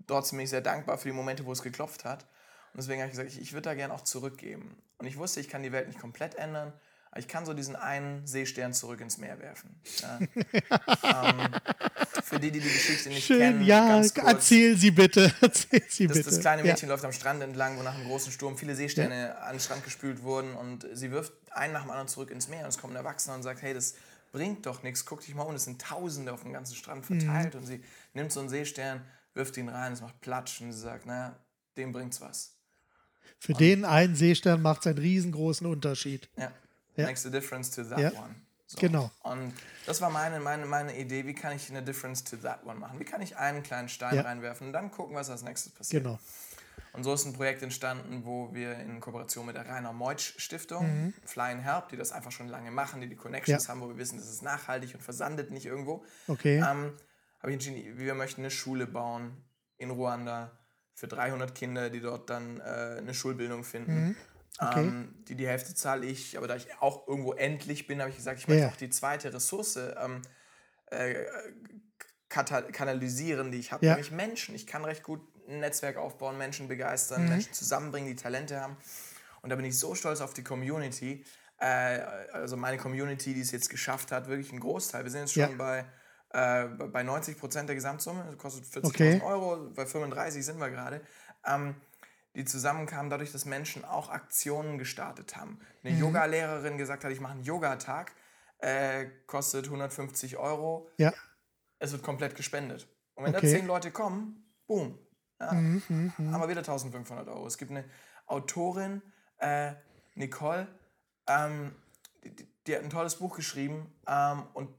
[0.05, 2.23] trotzdem bin ich sehr dankbar für die Momente, wo es geklopft hat.
[2.73, 4.77] Und deswegen habe ich gesagt, ich, ich würde da gerne auch zurückgeben.
[4.97, 6.73] Und ich wusste, ich kann die Welt nicht komplett ändern,
[7.18, 9.80] ich kann so diesen einen Seestern zurück ins Meer werfen.
[9.99, 10.20] Ja.
[11.30, 11.49] ähm,
[12.24, 15.34] für die, die die Geschichte nicht Schön, kennen, ja, kurz, erzähl sie bitte.
[15.41, 16.30] Erzähl sie das, bitte.
[16.30, 16.93] das kleine Mädchen ja.
[16.93, 19.34] läuft am Strand entlang, wo nach einem großen Sturm viele Seesterne ja.
[19.36, 22.63] an den Strand gespült wurden und sie wirft einen nach dem anderen zurück ins Meer
[22.63, 23.95] und es kommt ein Erwachsener und sagt, hey, das
[24.32, 27.53] bringt doch nichts, guck dich mal um, es sind Tausende auf dem ganzen Strand verteilt
[27.53, 27.61] mhm.
[27.61, 27.82] und sie
[28.13, 29.01] nimmt so einen Seestern,
[29.34, 31.36] wirft ihn rein, es macht Platsch und sie sagt, naja,
[31.78, 32.53] dem bringt's was.
[33.39, 36.30] Für den einen Seestern macht es einen riesengroßen Unterschied.
[36.38, 36.51] Ja.
[36.97, 37.05] Ja.
[37.05, 38.09] Makes a difference to that Ja.
[38.11, 38.35] one.
[38.69, 38.77] So.
[38.81, 39.09] Genau.
[39.23, 39.53] Und
[39.85, 42.99] das war meine, meine, meine Idee, wie kann ich eine Difference to that one machen?
[42.99, 44.23] Wie kann ich einen kleinen Stein Ja.
[44.23, 46.03] reinwerfen und dann gucken, was als nächstes passiert.
[46.03, 46.19] Genau.
[46.93, 51.13] Und so ist ein Projekt entstanden, wo wir in Kooperation mit der Rainer Meutsch Stiftung,
[51.25, 53.67] Flying Help, die das einfach schon lange machen, die die Connections Mhm.
[53.67, 53.69] Ja.
[53.71, 56.57] haben, wo wir wissen, das ist nachhaltig und versandet nicht irgendwo, Okay.
[56.57, 56.93] ähm,
[57.39, 59.37] habe ich entschieden, wir möchten eine Schule bauen
[59.77, 60.51] in Ruanda
[60.95, 64.07] für 300 Kinder, die dort dann äh, eine Schulbildung finden.
[64.07, 64.15] Mhm.
[64.59, 64.81] Okay.
[64.87, 68.15] Ähm, die, die Hälfte zahle ich, aber da ich auch irgendwo endlich bin, habe ich
[68.17, 68.69] gesagt, ich möchte Ja.
[68.69, 70.21] auch die zweite Ressource ähm,
[70.87, 71.25] äh,
[72.29, 73.93] kata- kanalisieren, die ich habe, Ja.
[73.93, 74.55] nämlich Menschen.
[74.55, 77.29] Ich kann recht gut ein Netzwerk aufbauen, Menschen begeistern, Mhm.
[77.29, 78.75] Menschen zusammenbringen, die Talente haben.
[79.41, 81.23] Und da bin ich so stolz auf die Community.
[81.59, 81.65] Äh,
[82.33, 85.03] also meine Community, die es jetzt geschafft hat, wirklich ein Großteil.
[85.03, 85.55] Wir sind jetzt schon Ja.
[85.57, 85.85] bei,
[86.33, 88.25] äh, bei 90 Prozent der Gesamtsumme.
[88.25, 89.21] Das kostet 40.000 Okay.
[89.23, 89.69] Euro.
[89.73, 91.01] Bei 35 sind wir gerade.
[91.45, 91.75] Ähm,
[92.36, 95.59] die zusammenkamen dadurch, dass Menschen auch Aktionen gestartet haben.
[95.84, 95.99] Eine Mhm.
[96.01, 98.11] Yoga-Lehrerin gesagt hat, ich mache einen Yogatag,
[98.59, 101.13] äh, kostet 150 Euro ja.
[101.80, 102.88] es wird komplett gespendet.
[103.15, 103.45] Und wenn Okay.
[103.47, 104.99] Mhm, da zehn Leute kommen, boom,
[105.39, 105.82] ja, haben
[106.19, 107.45] wir wieder 1500 Euro.
[107.47, 107.86] Es gibt eine
[108.25, 109.01] Autorin,
[109.38, 109.73] äh,
[110.15, 110.67] Nicole,
[111.28, 111.75] ähm,
[112.23, 114.69] die, die- die hat ein tolles Buch geschrieben ähm, und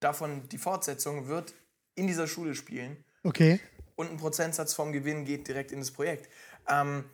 [0.00, 1.54] davon die Fortsetzung wird
[1.94, 3.60] in dieser Schule spielen Okay.
[3.94, 6.28] und ein Prozentsatz vom Gewinn geht direkt in das Projekt.
[6.68, 7.04] Ähm,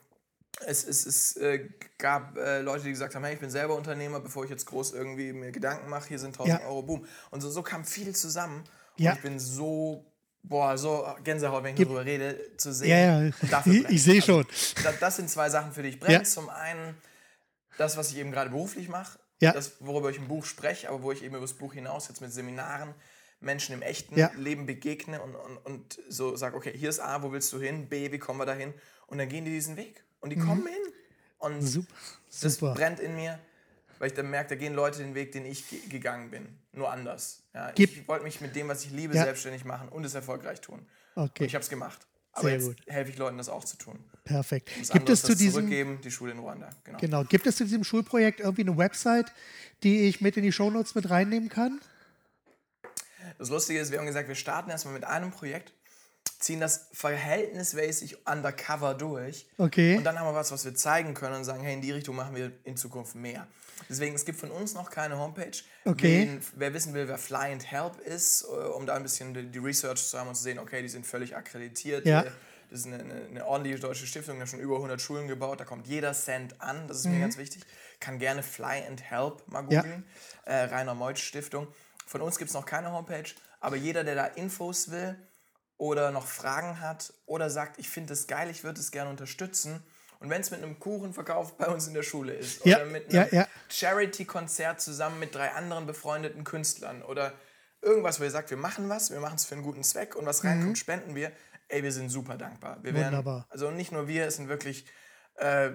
[0.67, 1.69] es, es, es äh,
[1.99, 4.93] gab äh, Leute, die gesagt haben, hey, ich bin selber Unternehmer, bevor ich jetzt groß
[4.93, 6.67] irgendwie mir Gedanken mache, hier sind 1000 Ja.
[6.67, 7.07] Euro, boom.
[7.31, 8.65] Und so, so kam viel zusammen.
[8.97, 9.13] Ja.
[9.13, 10.05] Und ich bin so,
[10.43, 12.91] boah, so Gänsehaut, wenn ich darüber rede, zu sehen.
[12.91, 13.33] Ja, ja.
[13.51, 14.47] Dafür Ich, ich sehe schon.
[14.83, 16.15] Da, das sind zwei Sachen, für die ich brenne.
[16.19, 16.25] Ja.
[16.25, 16.97] Zum einen
[17.77, 19.53] das, was ich eben gerade beruflich mache, Ja.
[19.53, 22.21] das, worüber ich im Buch spreche, aber wo ich eben über das Buch hinaus jetzt
[22.21, 22.93] mit Seminaren
[23.41, 24.31] Menschen im echten Ja.
[24.37, 27.89] Leben begegne und, und, und so sage, okay, hier ist A, wo willst du hin?
[27.89, 28.75] B, wie kommen wir da hin?
[29.07, 30.03] Und dann gehen die diesen Weg.
[30.21, 30.93] Und die kommen hin.
[31.39, 31.67] Und Mhm.
[31.67, 31.95] Super.
[32.43, 32.75] das Super.
[32.75, 33.39] brennt in mir,
[34.01, 36.47] weil ich dann merke, da gehen Leute den Weg, den ich ge gegangen bin.
[36.73, 37.43] Nur anders.
[37.55, 39.23] Ja, ich wollte mich mit dem, was ich liebe, Ja.
[39.25, 40.85] selbstständig machen und es erfolgreich tun.
[41.15, 41.43] Okay.
[41.45, 42.01] Und ich habe es gemacht.
[42.33, 42.77] Aber Sehr jetzt gut.
[42.87, 43.99] helfe ich Leuten, das auch zu tun.
[44.25, 44.71] Perfekt.
[44.79, 46.71] Das Gibt es zu diesem Zurückgeben, die Schule in Ruanda.
[46.85, 46.99] Genau.
[46.99, 49.33] genau, gibt es zu diesem Schulprojekt irgendwie eine Website,
[49.83, 51.81] die ich mit in die Shownotes mit reinnehmen kann?
[53.39, 55.73] Das Lustige ist, wir haben gesagt, wir starten erstmal mit einem Projekt,
[56.41, 59.47] ziehen das verhältnismäßig undercover durch.
[59.59, 59.97] Okay.
[59.97, 62.17] Und dann haben wir was, was wir zeigen können und sagen, hey, in die Richtung
[62.17, 63.47] machen wir in Zukunft mehr.
[63.89, 65.53] Deswegen, es gibt von uns noch keine Homepage.
[65.85, 66.27] Okay.
[66.29, 69.47] Wen, wer wissen will, wer Fly and Help ist, äh, um da ein bisschen die,
[69.47, 72.05] die Research zu haben und zu sehen, okay, die sind völlig akkreditiert.
[72.05, 72.23] Ja.
[72.23, 72.31] Äh,
[72.71, 75.59] Das ist eine, eine, eine ordentliche deutsche Stiftung, die hat schon über 100 Schulen gebaut.
[75.61, 76.87] Da kommt jeder Cent an.
[76.89, 77.13] Das ist Mhm.
[77.15, 77.63] mir ganz wichtig.
[78.01, 79.81] Kann gerne Fly and Help mal Ja.
[79.81, 80.05] googeln.
[80.45, 81.67] Äh, Rainer Meutsch Stiftung.
[82.09, 83.29] Von uns gibt es noch keine Homepage,
[83.61, 85.17] aber jeder, der da Infos will
[85.77, 89.83] oder noch Fragen hat oder sagt, ich finde das geil, ich würde es gerne unterstützen.
[90.21, 93.13] Und wenn es mit einem Kuchenverkauf bei uns in der Schule ist Ja, oder mit
[93.13, 93.47] ja, einem ja.
[93.69, 97.33] Charity-Konzert zusammen mit drei anderen befreundeten Künstlern oder
[97.83, 100.27] irgendwas, wo ihr sagt, wir machen was, wir machen es für einen guten Zweck und
[100.27, 101.31] was reinkommt, spenden wir.
[101.69, 102.79] Ey, wir sind super dankbar.
[102.83, 103.19] Wir wären, Mhm.
[103.19, 103.47] Wunderbar.
[103.51, 104.87] also nicht nur wir, es sind wirklich,
[105.39, 105.71] äh,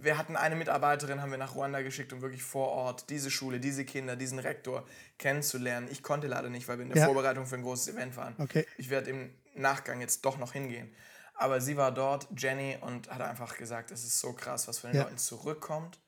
[0.00, 3.60] wir hatten eine Mitarbeiterin, haben wir nach Ruanda geschickt, um wirklich vor Ort diese Schule,
[3.60, 4.86] diese Kinder, diesen Rektor
[5.18, 5.88] kennenzulernen.
[5.90, 7.04] Ich konnte leider nicht, weil wir in der Ja.
[7.06, 8.34] Vorbereitung für ein großes Event waren.
[8.38, 8.66] Okay.
[8.78, 10.94] Ich werde im Nachgang jetzt doch noch hingehen.
[11.34, 14.90] Aber sie war dort, Jenny, und hat einfach gesagt, es ist so krass, was von
[14.90, 15.02] den Ja.
[15.04, 15.98] Leuten zurückkommt.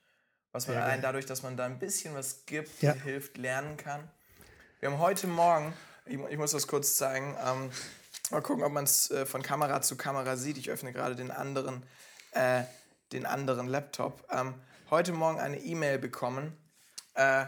[0.53, 2.93] Was man Sehr allein dadurch, dass man da ein bisschen was gibt, Ja.
[2.95, 4.09] hilft, lernen kann.
[4.81, 5.73] Wir haben heute Morgen,
[6.07, 7.71] ich, ich muss das kurz zeigen, ähm,
[8.31, 10.59] mal gucken, ob man es äh, von Kamera zu Kamera sieht.
[10.59, 11.85] Ich öffne gerade den anderen,
[12.33, 12.63] äh,
[13.13, 14.27] den anderen Laptop.
[14.31, 14.55] Ähm,
[14.91, 16.57] heute Morgen eine E-Mail bekommen
[17.15, 17.45] äh,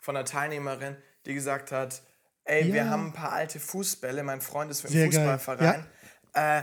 [0.00, 2.02] von einer Teilnehmerin, die gesagt hat,
[2.44, 2.88] ey, wir Ja.
[2.90, 5.06] haben ein paar alte Fußbälle, mein Freund ist für geil.
[5.06, 5.86] Fußballverein.
[6.34, 6.62] Äh,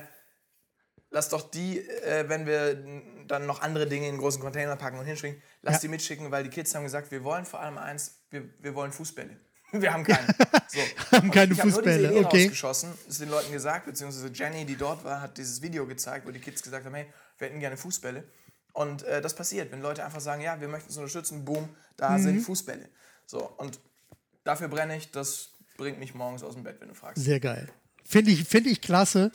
[1.10, 2.84] lass doch die, äh, wenn wir
[3.28, 5.80] dann noch andere Dinge in großen Container packen und hinschicken, lass Ja.
[5.82, 8.92] die mitschicken, weil die Kids haben gesagt, wir wollen vor allem eins, wir, wir wollen
[8.92, 9.40] Fußbälle.
[9.76, 10.28] Wir haben keine.
[10.68, 10.80] So.
[11.18, 12.44] Haben keine ich hab Fußbälle, Nur diese Idee okay.
[12.44, 16.32] rausgeschossen, ist den Leuten gesagt, beziehungsweise Jenny, die dort war, hat dieses Video gezeigt, wo
[16.32, 18.24] die Kids gesagt haben, hey, wir hätten gerne Fußbälle.
[18.74, 22.18] Und äh, das passiert, wenn Leute einfach sagen, ja, wir möchten es unterstützen, boom, da
[22.18, 22.24] Mhm.
[22.24, 22.90] sind Fußbälle.
[23.26, 23.80] So, und
[24.44, 27.24] dafür brenne ich, das bringt mich morgens aus dem Bett, wenn du fragst.
[27.24, 27.70] Sehr geil.
[28.06, 29.32] Finde ich, finde ich klasse.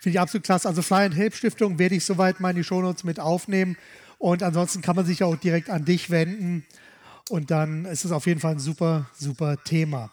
[0.00, 0.68] Finde ich absolut klasse.
[0.68, 3.76] Also Fly and Help Stiftung werde ich soweit mal in die Shownotes mit aufnehmen.
[4.18, 6.64] Und ansonsten kann man sich auch direkt an dich wenden.
[7.28, 10.10] Und dann ist es auf jeden Fall ein super, super Thema.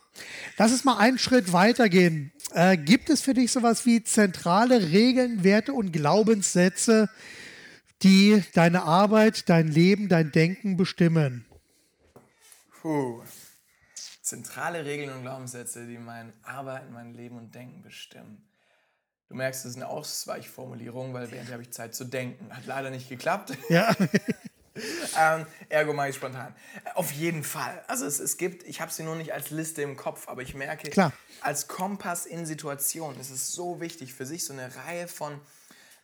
[0.57, 2.31] Lass uns mal einen Schritt weitergehen.
[2.53, 7.09] Äh, gibt es für dich sowas wie zentrale Regeln, Werte und Glaubenssätze,
[8.03, 11.45] die deine Arbeit, dein Leben, dein Denken bestimmen?
[12.81, 13.21] Puh.
[14.21, 18.47] Zentrale Regeln und Glaubenssätze, die mein Arbeiten, mein Leben und Denken bestimmen.
[19.29, 22.55] Du merkst, das ist eine Ausweichformulierung, weil während habe ich Zeit zu denken.
[22.55, 23.53] Hat leider nicht geklappt.
[23.69, 23.95] Ja.
[25.19, 26.55] ähm, ergo mache ich spontan.
[26.95, 27.83] Auf jeden Fall.
[27.87, 30.53] Also es, es gibt, ich habe sie nur nicht als Liste im Kopf, aber ich
[30.55, 31.13] merke, Klar.
[31.41, 35.39] als Kompass in Situationen ist es so wichtig für sich so eine Reihe von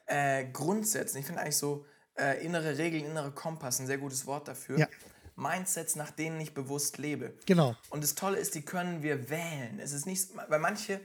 [0.10, 1.18] äh, Grundsätzen.
[1.18, 1.86] Ich finde eigentlich so
[2.18, 4.78] äh, innere Regeln, innere Kompass ein sehr gutes Wort dafür.
[4.80, 4.88] Ja.
[5.36, 7.34] Mindsets, nach denen ich bewusst lebe.
[7.45, 7.76] Genau.
[7.89, 9.80] Und das Tolle ist, die können wir wählen.
[9.80, 10.99] Es ist nicht, weil manche,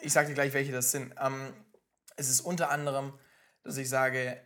[0.00, 1.14] ich sage dir gleich, welche das sind.
[1.20, 1.52] Ähm,
[2.16, 3.12] es ist unter anderem,
[3.62, 4.40] dass ich sage,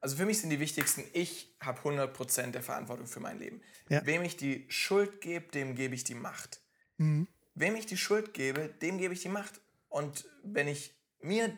[0.00, 3.62] also für mich sind die wichtigsten, ich habe 100% der Verantwortung für mein Leben.
[3.88, 4.04] Ja.
[4.04, 6.60] Wem ich die Schuld gebe, dem gebe ich die Macht.
[7.54, 9.60] Wem ich die Schuld gebe, dem gebe ich die Macht.
[9.88, 11.56] Und wenn ich mir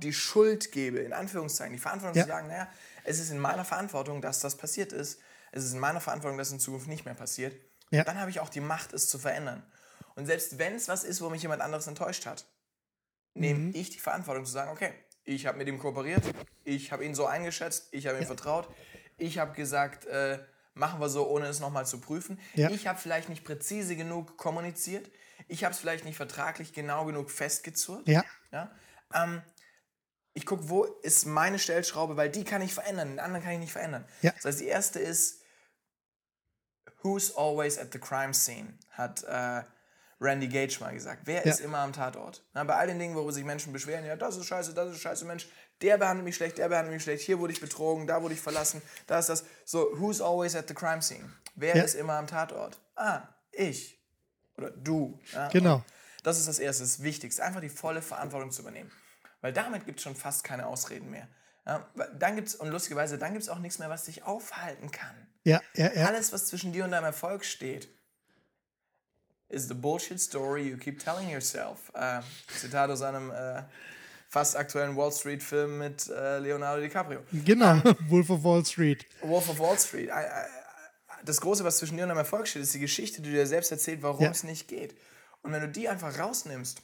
[0.00, 2.24] die Schuld gebe, in Anführungszeichen, die Verantwortung Ja.
[2.24, 2.68] zu sagen, naja,
[3.04, 5.20] es ist in meiner Verantwortung, dass das passiert ist,
[5.52, 7.54] es ist in meiner Verantwortung, dass es in Zukunft nicht mehr passiert,
[7.90, 8.04] Ja.
[8.04, 9.62] dann habe ich auch die Macht, es zu verändern.
[10.16, 12.44] Und selbst wenn es was ist, wo mich jemand anderes enttäuscht hat,
[13.34, 14.92] nehme ich die Verantwortung zu sagen, okay,
[15.24, 16.22] ich habe mit ihm kooperiert,
[16.64, 18.68] ich habe ihn so eingeschätzt, ich habe ihm vertraut,
[19.18, 20.38] ich habe gesagt, äh,
[20.74, 22.38] machen wir so, ohne es nochmal zu prüfen.
[22.54, 22.70] Ja.
[22.70, 25.10] Ich habe vielleicht nicht präzise genug kommuniziert,
[25.48, 28.06] ich habe es vielleicht nicht vertraglich genau genug festgezurrt.
[28.08, 28.24] Ja.
[28.52, 28.70] Ja?
[29.14, 29.42] Ähm,
[30.32, 33.58] ich gucke, wo ist meine Stellschraube, weil die kann ich verändern, den anderen kann ich
[33.60, 34.06] nicht verändern.
[34.22, 34.30] Ja.
[34.32, 35.40] Das heißt, die erste ist,
[37.02, 39.62] who's always at the crime scene, hat äh,
[40.20, 41.22] Randy Gage mal gesagt.
[41.24, 41.50] Wer Ja.
[41.52, 42.44] ist immer am Tatort?
[42.52, 45.00] Na, bei all den Dingen, worüber sich Menschen beschweren, ja, das ist scheiße, das ist
[45.00, 45.48] scheiße, Mensch,
[45.80, 48.40] der behandelt mich schlecht, der behandelt mich schlecht, hier wurde ich betrogen, da wurde ich
[48.40, 49.44] verlassen, da ist das.
[49.64, 51.32] So, who's always at the crime scene?
[51.54, 51.82] Wer Ja.
[51.82, 52.78] ist immer am Tatort?
[52.96, 53.22] Ah,
[53.52, 53.98] ich.
[54.58, 55.18] Oder du.
[55.32, 55.48] Ja?
[55.48, 55.82] Genau.
[56.22, 57.42] Das ist das Erste, das Wichtigste.
[57.42, 58.92] Einfach die volle Verantwortung zu übernehmen.
[59.40, 61.28] Weil damit gibt es schon fast keine Ausreden mehr.
[61.66, 61.86] Ja,
[62.18, 65.14] dann gibt's, und lustigerweise, dann gibt es auch nichts mehr, was dich aufhalten kann.
[65.44, 66.06] Ja, ja, ja.
[66.06, 67.88] Alles, was zwischen dir und deinem Erfolg steht,
[69.48, 71.90] is the bullshit story you keep telling yourself.
[71.94, 72.20] Äh,
[72.58, 73.62] Zitat aus einem äh,
[74.28, 77.20] fast aktuellen Wall Street-Film mit äh, Leonardo DiCaprio.
[77.32, 77.80] Genau.
[78.08, 79.06] Wolf of Wall Street.
[79.22, 80.08] Wolf of Wall Street.
[80.08, 80.28] Äh, äh,
[81.24, 83.46] Das Große, was zwischen dir und deinem Erfolg steht, ist die Geschichte, die du dir
[83.46, 84.96] selbst erzählt, warum es nicht geht.
[85.42, 86.82] Und wenn du die einfach rausnimmst,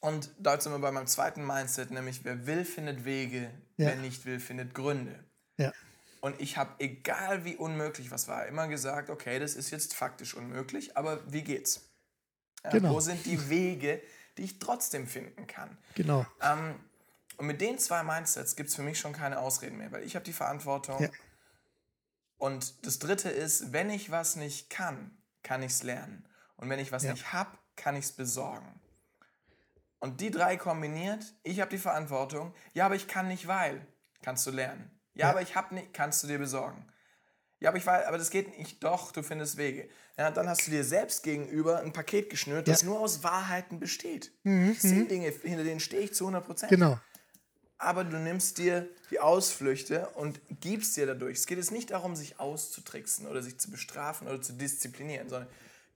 [0.00, 3.88] und da sind wir bei meinem zweiten Mindset, nämlich wer will, findet Wege, Ja.
[3.88, 5.22] wer nicht will, findet Gründe.
[5.56, 5.72] Ja.
[6.20, 10.34] Und ich habe, egal wie unmöglich was war, immer gesagt, okay, das ist jetzt faktisch
[10.34, 11.88] unmöglich, aber wie geht's?
[12.70, 12.94] Genau.
[12.94, 14.02] Wo sind die Wege,
[14.36, 15.78] die ich trotzdem finden kann?
[15.94, 16.26] Genau.
[16.42, 16.74] Ähm,
[17.36, 20.16] und mit den zwei Mindsets gibt es für mich schon keine Ausreden mehr, weil ich
[20.16, 21.00] habe die Verantwortung.
[21.00, 21.08] Ja.
[22.36, 26.24] Und das Dritte ist, wenn ich was nicht kann, kann ich es lernen.
[26.56, 27.12] Und wenn ich was Ja.
[27.12, 28.80] nicht habe, kann ich es besorgen.
[30.00, 33.84] Und die drei kombiniert, ich habe die Verantwortung, ja, aber ich kann nicht, weil,
[34.22, 34.90] kannst du lernen.
[35.14, 35.30] Ja, Ja.
[35.30, 36.86] aber ich habe nicht, kannst du dir besorgen.
[37.60, 38.84] Ja, aber ich weiß, aber das geht nicht.
[38.84, 39.88] Doch, du findest Wege.
[40.16, 42.86] Ja, dann hast du dir selbst gegenüber ein Paket geschnürt, das Ja.
[42.86, 44.32] Mhm, nur aus Wahrheiten besteht.
[44.44, 46.70] Das sind Dinge, hinter denen stehe ich zu 100 Prozent.
[46.70, 47.00] Genau.
[47.78, 51.38] Aber du nimmst dir die Ausflüchte und gibst dir dadurch.
[51.38, 55.48] Es geht jetzt nicht darum, sich auszutricksen oder sich zu bestrafen oder zu disziplinieren, sondern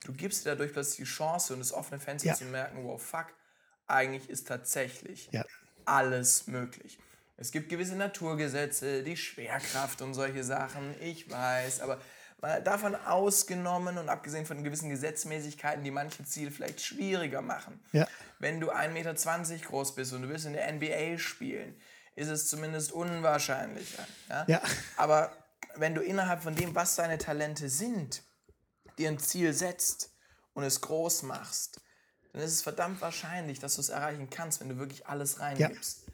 [0.04, 2.34] du gibst dir dadurch plötzlich die Chance und das offene Fenster Ja.
[2.34, 3.26] zu merken, wow, fuck,
[3.92, 5.44] eigentlich ist tatsächlich Ja.
[5.84, 6.98] alles möglich.
[7.36, 12.00] Es gibt gewisse Naturgesetze, die Schwerkraft und solche Sachen, ich weiß, aber
[12.64, 17.80] davon ausgenommen und abgesehen von gewissen Gesetzmäßigkeiten, die manche Ziele vielleicht schwieriger machen.
[17.92, 18.06] Ja.
[18.40, 19.14] Wenn du 1,20 Meter
[19.66, 21.80] groß bist und du willst in der NBA spielen,
[22.16, 24.06] ist es zumindest unwahrscheinlicher.
[24.28, 24.44] Ja?
[24.48, 24.62] Ja.
[24.96, 25.32] Aber
[25.76, 28.22] wenn du innerhalb von dem, was deine Talente sind,
[28.98, 30.12] dir ein Ziel setzt
[30.52, 31.80] und es groß machst,
[32.32, 36.06] dann ist es verdammt wahrscheinlich, dass du es erreichen kannst, wenn du wirklich alles reingibst.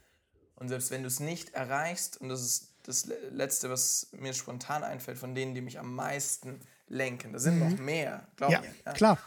[0.57, 4.33] Und selbst wenn du es nicht erreichst, und das ist das Le- Letzte, was mir
[4.35, 8.55] spontan einfällt, von denen, die mich am meisten lenken, da sind noch mehr, glaub Mhm.
[8.55, 8.75] Ja, mir.
[8.87, 8.93] Ja.
[8.95, 9.19] klar.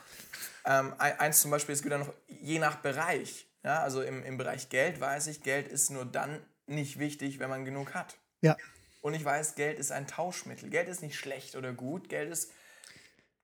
[0.65, 3.47] Ähm, ein- eins zum Beispiel, es gibt ja noch je nach Bereich.
[3.63, 7.49] Ja, also im, im Bereich Geld weiß ich, Geld ist nur dann nicht wichtig, wenn
[7.49, 8.17] man genug hat.
[8.41, 8.57] Ja.
[9.01, 10.69] Und ich weiß, Geld ist ein Tauschmittel.
[10.69, 12.09] Geld ist nicht schlecht oder gut.
[12.09, 12.51] Geld ist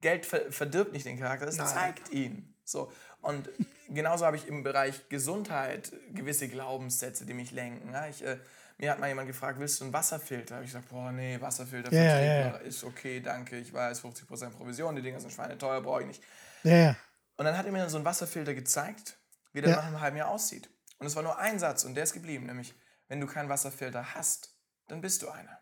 [0.01, 2.53] Geld ver verdirbt nicht den Charakter, es zeigt ihn.
[2.63, 2.91] So.
[3.28, 3.49] Und
[3.89, 7.91] genauso habe ich im Bereich Gesundheit gewisse Glaubenssätze, die mich lenken.
[7.91, 8.38] Ja, ich, äh,
[8.78, 10.55] mir hat mal jemand gefragt, willst du einen Wasserfilter?
[10.55, 14.95] Habe ich gesagt, boah, nee, Wasserfilter ja, Vertriebler ist okay, danke, ich weiß, 50% Provision,
[14.95, 16.23] die Dinger sind schweineteuer, brauche ich nicht.
[16.63, 16.95] Ja.
[17.36, 19.17] Und dann hat er mir so einen Wasserfilter gezeigt,
[19.51, 20.69] wie der nach einem halben Jahr aussieht.
[20.97, 22.73] Und es war nur ein Satz und der ist geblieben, nämlich,
[23.09, 24.55] wenn du keinen Wasserfilter hast,
[24.88, 25.59] dann bist du einer.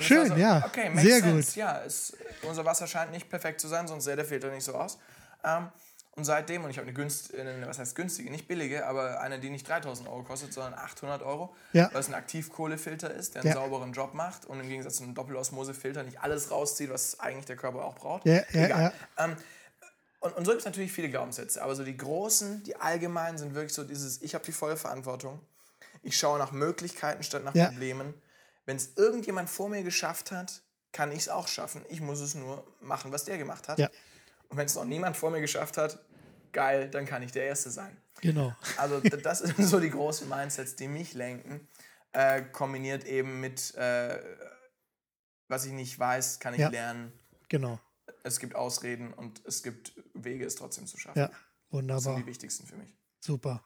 [0.00, 0.64] Schön, war ja.
[0.66, 1.46] Okay, Sehr sense.
[1.48, 1.56] gut.
[1.56, 4.74] Ja, es, unser Wasser scheint nicht perfekt zu sein, sonst sähe der Filter nicht so
[4.74, 4.98] aus.
[5.44, 5.68] Ähm,
[6.16, 9.38] und seitdem, und ich habe eine, günst, eine, was heißt günstige, nicht billige, aber eine,
[9.38, 11.88] die nicht 3000 Euro kostet, sondern 800 Euro, Ja.
[11.92, 13.54] weil es ein Aktivkohlefilter ist, der einen Ja.
[13.54, 17.56] sauberen Job macht und im Gegensatz zu einem Doppelosmosefilter nicht alles rauszieht, was eigentlich der
[17.56, 18.26] Körper auch braucht.
[18.26, 18.92] Ja, Egal.
[19.18, 19.36] Ähm,
[20.22, 23.54] Und, und so gibt es natürlich viele Glaubenssätze, aber so die großen, die allgemeinen sind
[23.54, 25.40] wirklich so dieses, ich habe die volle Verantwortung.
[26.02, 27.66] Ich schaue nach Möglichkeiten statt nach Ja.
[27.68, 28.14] Problemen.
[28.66, 31.84] Wenn es irgendjemand vor mir geschafft hat, kann ich es auch schaffen.
[31.88, 33.78] Ich muss es nur machen, was der gemacht hat.
[33.78, 33.88] Ja.
[34.48, 35.98] Und wenn es noch niemand vor mir geschafft hat,
[36.52, 37.96] geil, dann kann ich der Erste sein.
[38.20, 38.54] Genau.
[38.76, 41.68] Also das sind so die großen Mindsets, die mich lenken.
[42.12, 44.18] Äh, kombiniert eben mit, äh,
[45.48, 46.68] was ich nicht weiß, kann ich Ja.
[46.68, 47.12] lernen.
[47.48, 47.78] Genau.
[48.24, 51.18] Es gibt Ausreden und es gibt Wege, es trotzdem zu schaffen.
[51.18, 52.16] Ja, Das sind wunderbar.
[52.16, 52.92] die wichtigsten für mich.
[53.20, 53.64] Super.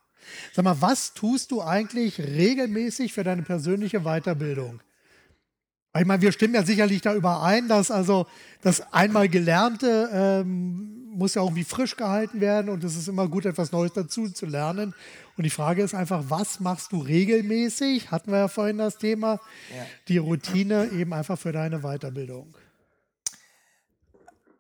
[0.53, 4.81] Sag mal, was tust du eigentlich regelmäßig für deine persönliche Weiterbildung?
[5.97, 8.27] Ich meine, wir stimmen ja sicherlich da überein, dass also
[8.63, 13.29] das einmal Gelernte ähm, muss ja auch wie frisch gehalten werden und es ist immer
[13.29, 14.93] gut, etwas Neues dazu zu lernen.
[15.37, 18.11] Und die Frage ist einfach, was machst du regelmäßig?
[18.11, 19.35] Hatten wir ja vorhin das Thema,
[19.71, 19.87] Ja.
[20.09, 22.53] die Routine eben einfach für deine Weiterbildung.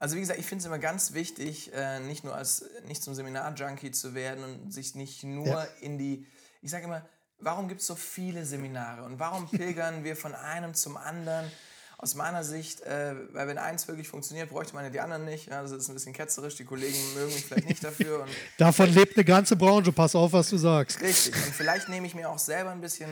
[0.05, 3.15] Also wie gesagt, ich finde es immer ganz wichtig, äh, nicht nur als nicht zum
[3.15, 5.67] Seminar-Junkie zu werden und sich nicht nur Ja.
[5.81, 6.27] in die,
[6.61, 10.75] ich sage immer, warum gibt es so viele Seminare und warum pilgern wir von einem
[10.75, 11.51] zum anderen?
[11.97, 15.47] Aus meiner Sicht, äh, weil wenn eins wirklich funktioniert, bräuchte man ja die anderen nicht.
[15.47, 18.25] Ja, das ist ein bisschen ketzerisch, die Kollegen mögen mich vielleicht nicht dafür.
[18.25, 19.91] Und Davon lebt eine ganze Branche.
[19.91, 21.01] Pass auf, was du sagst.
[21.01, 21.35] Richtig.
[21.35, 23.09] Und vielleicht nehme ich mir auch selber ein bisschen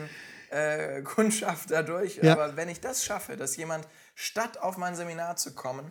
[0.51, 2.19] äh, Kundschaft dadurch.
[2.21, 2.33] Ja.
[2.33, 5.89] Aber wenn ich das schaffe, dass jemand statt auf mein Seminar zu kommen,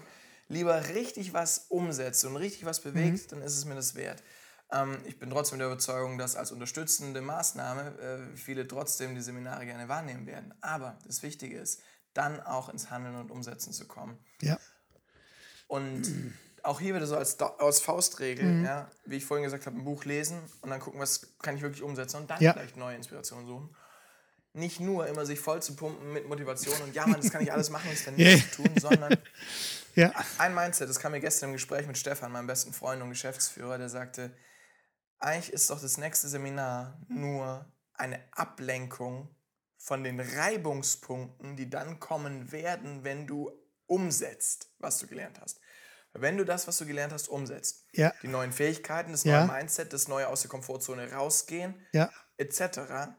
[0.53, 3.29] lieber richtig was umsetzt und richtig was bewegt, Mhm.
[3.31, 4.23] dann ist es mir das wert.
[4.71, 7.99] Ähm, ich bin trotzdem der Überzeugung, dass als unterstützende Maßnahme
[8.33, 10.55] äh, viele trotzdem die Seminare gerne wahrnehmen werden.
[10.61, 11.81] Aber das Wichtige ist,
[12.15, 14.19] dann auch ins Handeln und Umsetzen zu kommen.
[14.43, 14.59] Ja,
[15.67, 16.03] Und
[16.63, 18.65] auch hier wieder so als, als Faustregel, Mhm.
[18.65, 21.63] ja, wie ich vorhin gesagt habe, ein Buch lesen und dann gucken, was kann ich
[21.63, 22.53] wirklich umsetzen und dann Ja.
[22.53, 23.75] vielleicht neue Inspirationen suchen.
[24.55, 27.51] Nicht nur immer sich voll zu pumpen mit Motivation und ja, Mann, das kann ich
[27.53, 29.17] alles machen, ist dann nichts zu tun, sondern
[29.95, 33.11] ja, ein Mindset, das kam mir gestern im Gespräch mit Stefan, meinem besten Freund und
[33.11, 34.35] Geschäftsführer, der sagte,
[35.19, 39.35] eigentlich ist doch das nächste Seminar nur eine Ablenkung
[39.79, 43.53] von den Reibungspunkten, die dann kommen werden, wenn du
[43.87, 45.61] umsetzt, was du gelernt hast.
[46.13, 49.47] Wenn du das, was du gelernt hast, umsetzt, ja, die neuen Fähigkeiten, das Ja.
[49.47, 53.15] neue Mindset, das neue aus der Komfortzone rausgehen, ja, etc.,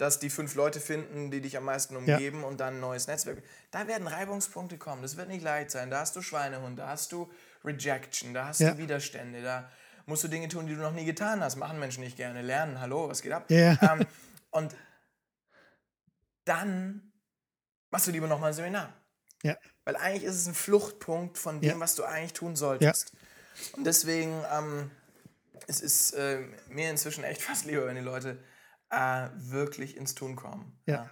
[0.00, 3.42] dass die fünf Leute finden, die dich am meisten umgeben und dann ein neues Netzwerk.
[3.70, 5.02] Da werden Reibungspunkte kommen.
[5.02, 5.90] Das wird nicht leicht sein.
[5.90, 7.30] Da hast du Schweinehund, da hast du
[7.64, 8.70] Rejection, da hast Ja.
[8.70, 9.70] du Widerstände, da
[10.06, 11.56] musst du Dinge tun, die du noch nie getan hast.
[11.56, 12.40] Machen Menschen nicht gerne.
[12.40, 13.44] Lernen, hallo, was geht ab?
[13.50, 13.76] Ja.
[13.92, 14.06] Ähm,
[14.50, 14.74] und
[16.44, 17.12] dann
[17.90, 18.92] machst du lieber nochmal ein Seminar.
[19.42, 21.80] ja, Weil eigentlich ist es ein Fluchtpunkt von dem, Ja.
[21.80, 23.12] was du eigentlich tun solltest.
[23.72, 24.90] Und deswegen, ähm,
[25.66, 26.38] es ist äh,
[26.68, 28.38] mir inzwischen echt fast lieber, wenn die Leute
[28.90, 30.78] äh, wirklich ins Tun kommen.
[30.86, 31.08] Ja.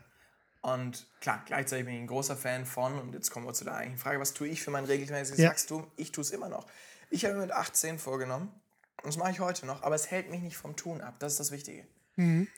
[0.61, 3.75] Und klar, gleichzeitig bin ich ein großer Fan von, und jetzt kommen wir zu der
[3.75, 5.51] eigentlichen Frage, was tue ich für mein regelmäßiges Ja.
[5.51, 5.91] Wachstum?
[5.97, 6.67] Ich tue es immer noch.
[7.11, 8.49] Ich habe mir mit 18 vorgenommen,
[9.03, 11.15] und das mache ich heute noch, aber es hält mich nicht vom Tun ab.
[11.21, 11.87] Das ist das Wichtige.
[12.17, 12.49] Mhm.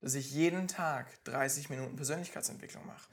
[0.00, 3.08] Dass ich jeden Tag 30 Minuten Persönlichkeitsentwicklung mache.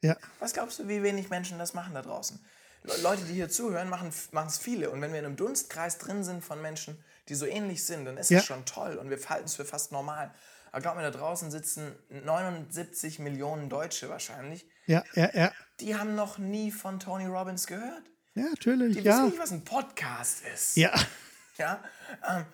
[0.00, 2.42] ja, Was glaubst du, wie wenig Menschen das machen da draußen?
[2.84, 4.90] Le- Leute, die hier zuhören, machen es viele.
[4.90, 8.16] Und wenn wir in einem Dunstkreis drin sind von Menschen, die so ähnlich sind, dann
[8.16, 8.38] ist Ja.
[8.38, 10.32] das schon toll und wir halten es für fast normal.
[10.72, 16.14] Aber glaub mir, da draußen sitzen 79 Millionen Deutsche wahrscheinlich, ja, ja, ja, die haben
[16.14, 18.02] noch nie von Tony Robbins gehört.
[18.34, 20.76] ja, natürlich, Die ja, wissen nicht, was ein Podcast ist.
[20.76, 20.92] ja,
[21.58, 21.82] Ja?
[22.28, 22.44] Ähm,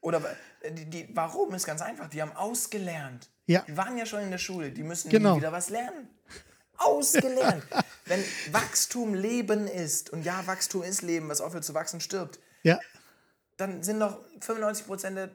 [0.00, 0.36] oder wa-
[0.70, 2.08] die, die, warum ist ganz einfach.
[2.08, 3.28] Die haben ausgelernt.
[3.46, 3.62] Ja.
[3.68, 4.70] Die waren ja schon in der Schule.
[4.72, 5.36] Die müssen Genau.
[5.36, 6.08] wieder was lernen.
[6.78, 7.64] Ausgelernt.
[8.04, 8.22] Wenn
[8.52, 12.78] Wachstum Leben ist, und ja, Wachstum ist Leben, was aufhört zu wachsen, stirbt, ja,
[13.56, 15.30] dann sind doch 95% der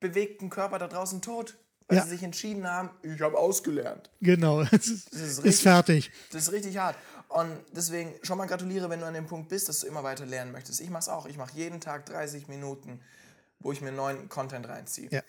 [0.00, 1.58] bewegten Körper da draußen tot,
[1.88, 2.04] weil Ja.
[2.04, 4.10] sie sich entschieden haben, ich habe ausgelernt.
[4.20, 5.62] genau, es ist, ist ist richtig.
[5.62, 6.10] fertig.
[6.32, 6.96] Das ist richtig hart.
[7.28, 10.26] Und deswegen schon mal gratuliere, wenn du an dem Punkt bist, dass du immer weiter
[10.26, 10.80] lernen möchtest.
[10.80, 11.26] Ich mache es auch.
[11.26, 13.00] Ich mache jeden Tag 30 Minuten,
[13.58, 15.08] wo ich mir neuen Content reinziehe.
[15.10, 15.22] Ja.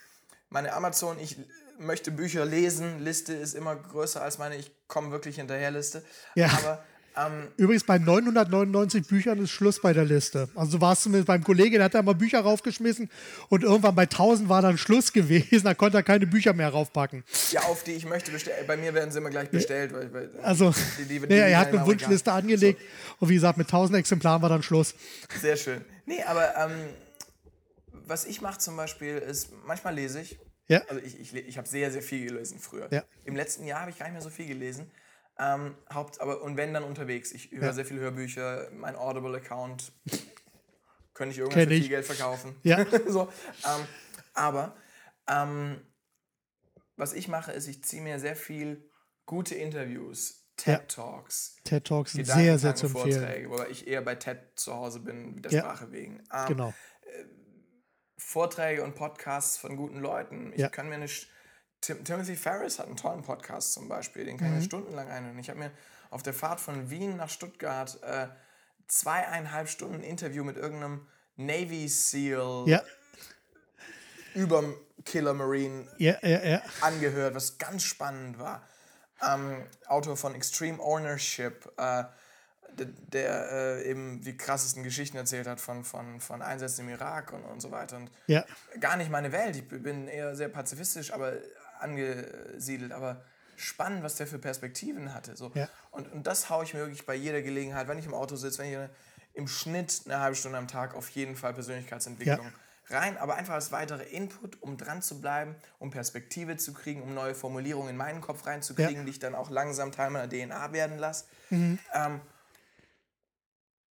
[0.49, 1.37] Meine Amazon, ich
[1.79, 6.03] möchte Bücher lesen, Liste ist immer größer als meine ich komme wirklich hinterher Liste.
[6.35, 6.47] Ja.
[6.63, 6.83] Aber
[7.17, 10.49] ähm, Übrigens, bei 999 Büchern ist Schluss bei der Liste.
[10.55, 13.09] Also du warst zumindest beim Kollegen, der hat da mal Bücher raufgeschmissen
[13.49, 17.23] und irgendwann bei 1000 war dann Schluss gewesen, da konnte er keine Bücher mehr raufpacken.
[17.51, 18.65] ja, auf die ich möchte bestellen.
[18.67, 19.93] Bei mir werden sie immer gleich bestellt.
[19.93, 22.81] Weil, weil, Also, die, die, die, die er hat eine Wunschliste angelegt
[23.19, 24.95] und wie gesagt, mit 1000 Exemplaren war dann Schluss.
[25.33, 25.83] So, sehr schön.
[26.05, 26.71] Nee, aber ähm,
[28.05, 30.39] was ich mache zum Beispiel ist, manchmal lese ich.
[30.67, 30.81] Ja.
[30.89, 32.87] Also ich, ich, ich habe sehr, sehr viel gelesen früher.
[32.91, 33.03] Ja.
[33.25, 34.89] Im letzten Jahr habe ich gar nicht mehr so viel gelesen.
[35.39, 37.31] Ähm, Haupt, aber, und wenn dann unterwegs.
[37.31, 37.73] Ich höre Ja.
[37.73, 39.91] sehr viele Hörbücher, mein Audible-Account
[41.13, 41.81] könnte ich irgendwann Kenn für ich.
[41.81, 42.55] viel Geld verkaufen.
[42.63, 42.85] Ja.
[43.07, 43.23] so,
[43.65, 43.87] ähm,
[44.33, 44.75] aber
[45.27, 45.81] ähm,
[46.95, 48.89] was ich mache, ist, ich ziehe mir sehr viel
[49.25, 51.57] gute Interviews TED Talks.
[51.63, 53.11] TED Talks sind sehr, sehr zu empfehlen.
[53.21, 55.59] Vorträge, wobei ich eher bei TED zu Hause bin, der Ja.
[55.61, 56.23] Sprache wegen.
[56.33, 56.73] Ähm, Genau.
[58.17, 60.51] Vorträge und Podcasts von guten Leuten.
[60.53, 60.69] Ich Ja.
[60.69, 61.07] kann mir eine.
[61.81, 64.59] Tim, Timothy Ferris hat einen tollen Podcast zum Beispiel, den kann ich Mhm.
[64.59, 65.37] mir stundenlang einhören.
[65.39, 65.71] Ich habe mir
[66.09, 68.27] auf der Fahrt von Wien nach Stuttgart äh,
[68.87, 71.05] zweieinhalb Stunden Interview mit irgendeinem
[71.35, 72.81] Navy SEAL Ja,
[74.33, 74.63] über
[75.05, 76.61] Killer Marine ja, ja.
[76.81, 78.61] angehört, was ganz spannend war.
[79.25, 82.03] Ähm, Autor von Extreme Ownership, äh,
[82.73, 87.33] der, der äh, eben die krassesten Geschichten erzählt hat von, von, von Einsätzen im Irak
[87.33, 87.97] und, und so weiter.
[87.97, 88.45] Und Ja,
[88.79, 89.55] gar nicht meine Welt.
[89.55, 91.33] Ich bin eher sehr pazifistisch, aber
[91.79, 93.23] angesiedelt, aber
[93.55, 95.35] spannend, was der für Perspektiven hatte.
[95.35, 95.51] So.
[95.55, 95.67] Ja.
[95.91, 98.59] Und, und das haue ich mir wirklich bei jeder Gelegenheit, wenn ich im Auto sitze,
[98.59, 98.89] wenn ich
[99.33, 102.51] im Schnitt eine halbe Stunde am Tag auf jeden Fall Persönlichkeitsentwicklung
[102.89, 107.13] rein, aber einfach als weitere Input, um dran zu bleiben, um Perspektive zu kriegen, um
[107.13, 109.03] neue Formulierungen in meinen Kopf reinzukriegen, Ja.
[109.03, 111.25] die ich dann auch langsam Teil meiner DNA werden lasse.
[111.49, 111.79] Mhm.
[111.93, 112.21] Ähm,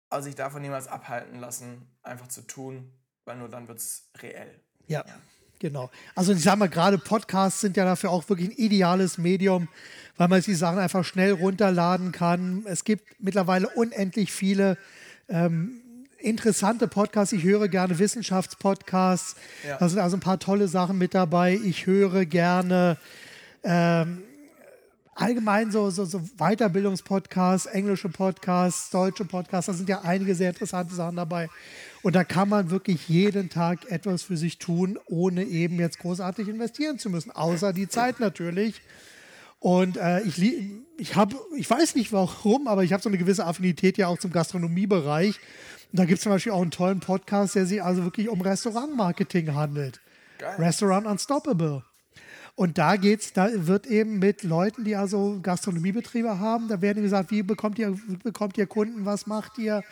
[0.10, 2.94] also sich davon niemals abhalten lassen, einfach zu tun,
[3.26, 4.62] weil nur dann wird es reell.
[4.88, 5.04] Ja,
[5.60, 5.90] genau.
[6.16, 9.68] Also ich sage mal, gerade Podcasts sind ja dafür auch wirklich ein ideales Medium,
[10.18, 12.66] weil man die Sachen einfach schnell runterladen kann.
[12.68, 14.78] Es gibt mittlerweile unendlich viele
[15.28, 15.82] ähm,
[16.20, 17.34] interessante Podcasts.
[17.34, 19.36] Ich höre gerne Wissenschaftspodcasts.
[19.68, 19.78] Ja.
[19.78, 21.60] Da sind also ein paar tolle Sachen mit dabei.
[21.64, 22.98] Ich höre gerne
[23.64, 24.24] ähm,
[25.16, 30.94] allgemein so, so, so Weiterbildungspodcasts, englische Podcasts, deutsche Podcasts, da sind ja einige sehr interessante
[30.94, 31.50] Sachen dabei.
[32.04, 36.48] Und da kann man wirklich jeden Tag etwas für sich tun, ohne eben jetzt großartig
[36.50, 38.82] investieren zu müssen, außer die Zeit natürlich.
[39.60, 40.40] Und äh, ich,
[40.98, 44.20] ich habe, ich weiß nicht warum, aber ich habe so eine gewisse Affinität ja auch
[44.20, 45.40] zum Gastronomiebereich.
[45.92, 48.42] Und da gibt es zum Beispiel auch einen tollen Podcast, der sich also wirklich um
[48.42, 50.02] Restaurantmarketing handelt.
[50.38, 50.56] Geil.
[50.58, 51.84] Restaurant Unstoppable.
[52.58, 57.30] Und da geht's, da wird eben mit Leuten, die also Gastronomiebetriebe haben, da werden gesagt,
[57.30, 59.84] wie bekommt ihr, bekommt ihr Kunden, was macht ihr,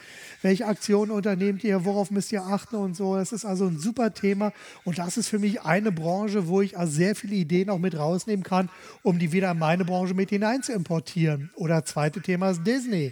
[0.41, 3.18] welche Aktionen unternehmt ihr, worauf müsst ihr achten und so.
[3.18, 4.53] Das ist also ein super Thema.
[4.86, 7.97] Und das ist für mich eine Branche, wo ich also sehr viele Ideen auch mit
[7.97, 8.70] rausnehmen kann,
[9.01, 11.49] um die wieder in meine Branche mit hinein zu importieren.
[11.55, 13.11] Oder zweite Thema ist Disney.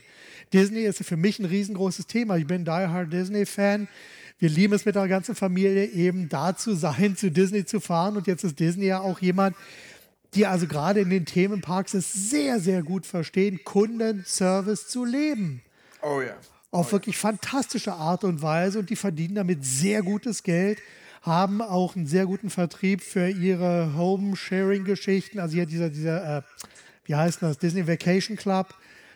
[0.54, 2.38] Disney ist für mich ein riesengroßes Thema.
[2.38, 3.90] Ich bin Die Hard Disney-Fan.
[4.42, 8.18] Wir lieben es mit der ganzen Familie eben da zu sein, zu Disney zu fahren.
[8.18, 9.56] Und jetzt ist Disney ja auch jemand,
[10.34, 15.62] die also gerade in den Themenparks es sehr, sehr gut verstehen, Kundenservice zu leben.
[16.02, 16.34] Oh ja.
[16.72, 18.80] Auf wirklich fantastische Art und Weise.
[18.80, 20.80] Und die verdienen damit sehr gutes Geld,
[21.22, 25.40] haben auch einen sehr guten Vertrieb für ihre Home-Sharing-Geschichten.
[25.40, 26.42] Also hier dieser, dieser äh,
[27.06, 28.74] wie heißt das, Disney Vacation Club.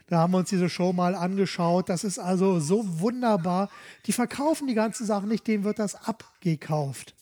[0.08, 1.89] Da haben wir uns diese Show mal angeschaut.
[1.89, 3.70] Das ist also so wunderbar.
[4.06, 7.16] Die verkaufen die ganze Sache nicht, denen wird das abgekauft.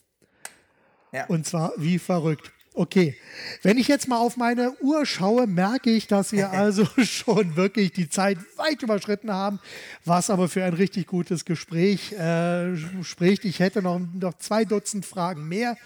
[1.12, 1.26] Ja.
[1.28, 2.52] Und zwar wie verrückt.
[2.76, 3.16] Okay,
[3.62, 7.94] wenn ich jetzt mal auf meine Uhr schaue, merke ich, dass wir also schon wirklich
[7.94, 9.60] die Zeit weit überschritten haben,
[10.06, 13.46] was aber für ein richtig gutes Gespräch äh, spricht.
[13.46, 15.78] Ich hätte noch, noch zwei Dutzend Fragen mehr.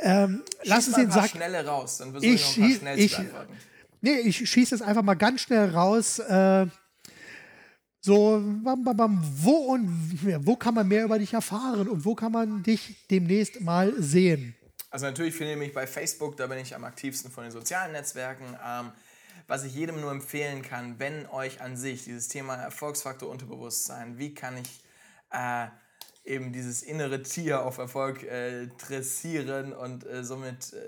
[0.00, 1.30] Ähm, lass uns den Sack.
[1.30, 3.20] schnelle raus, dann ich, Ich ich-.
[4.00, 6.18] Nee, ich schieße es einfach mal ganz schnell raus.
[6.18, 6.66] Äh,
[8.00, 12.14] so, bam, bam, bam, wo und wo kann man mehr über dich erfahren und wo
[12.14, 14.54] kann man dich demnächst mal sehen?
[14.90, 17.92] Also natürlich finde ich mich bei Facebook, da bin ich am aktivsten von den sozialen
[17.92, 18.56] Netzwerken.
[18.64, 18.92] Ähm,
[19.46, 24.34] was ich jedem nur empfehlen kann, wenn euch an sich dieses Thema Erfolgsfaktor Unterbewusstsein, wie
[24.34, 24.84] kann ich
[25.30, 25.66] äh,
[26.24, 30.78] eben dieses innere Tier auf Erfolg äh, dressieren und äh, somit äh,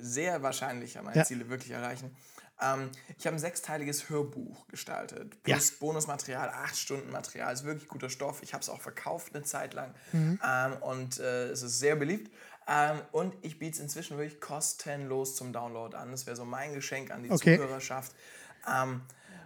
[0.00, 1.24] sehr wahrscheinlich meine Ja.
[1.24, 2.14] Ziele wirklich erreichen.
[2.62, 8.10] Ähm, ich habe ein sechsteiliges Hörbuch gestaltet, plus Bonusmaterial, acht Stunden Material, ist wirklich guter
[8.10, 8.42] Stoff.
[8.42, 10.38] Ich habe es auch verkauft eine Zeit lang Mhm.
[10.46, 12.30] ähm, und äh, es ist sehr beliebt.
[12.68, 16.10] Ähm, und ich biete es inzwischen wirklich kostenlos zum Download an.
[16.12, 17.56] Das wäre so mein Geschenk an die Okay.
[17.56, 18.12] Zuhörerschaft,
[18.70, 19.00] ähm,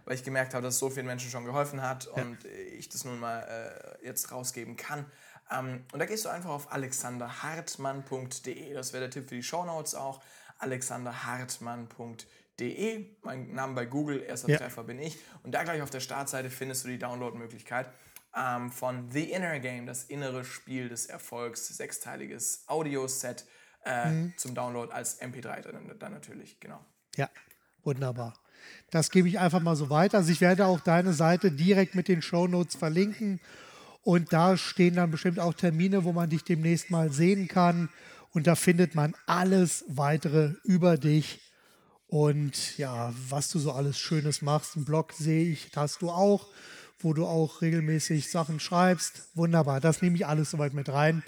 [0.04, 3.04] weil ich gemerkt habe, dass es so vielen Menschen schon geholfen hat und ich das
[3.04, 5.06] nun mal äh, jetzt rausgeben kann.
[5.50, 8.74] Ähm, und da gehst du einfach auf alexanderhartmann.de.
[8.74, 10.20] Das wäre der Tipp für die Shownotes auch.
[10.58, 12.26] alexanderhartmann.de.
[13.22, 14.58] Mein Name bei Google, erster Ja.
[14.58, 15.18] Treffer bin ich.
[15.42, 17.88] Und da gleich auf der Startseite findest du die Downloadmöglichkeit
[18.36, 23.44] ähm, von The Inner Game, das innere Spiel des Erfolgs, sechsteiliges Audioset
[23.84, 26.84] äh, zum Download als MP3 dann, dann natürlich, genau.
[27.16, 27.28] Ja,
[27.82, 28.34] wunderbar.
[28.90, 30.18] Das gebe ich einfach mal so weiter.
[30.18, 33.40] Also ich werde auch deine Seite direkt mit den Shownotes verlinken.
[34.02, 37.88] Und da stehen dann bestimmt auch Termine, wo man dich demnächst mal sehen kann.
[38.32, 41.40] Und da findet man alles weitere über dich.
[42.06, 44.76] Und ja, was du so alles Schönes machst.
[44.76, 46.46] Einen Blog sehe ich, hast du auch,
[47.00, 49.28] wo du auch regelmäßig Sachen schreibst.
[49.34, 51.22] Wunderbar, das nehme ich alles soweit mit rein.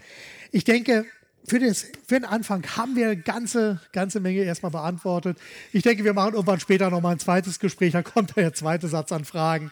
[0.53, 1.05] Ich denke,
[1.49, 5.39] für, das, für den Anfang haben wir eine ganze, ganze Menge erstmal beantwortet.
[5.73, 9.13] Ich denke, wir machen irgendwann später nochmal ein zweites Gespräch, da kommt der zweite Satz
[9.13, 9.71] an Fragen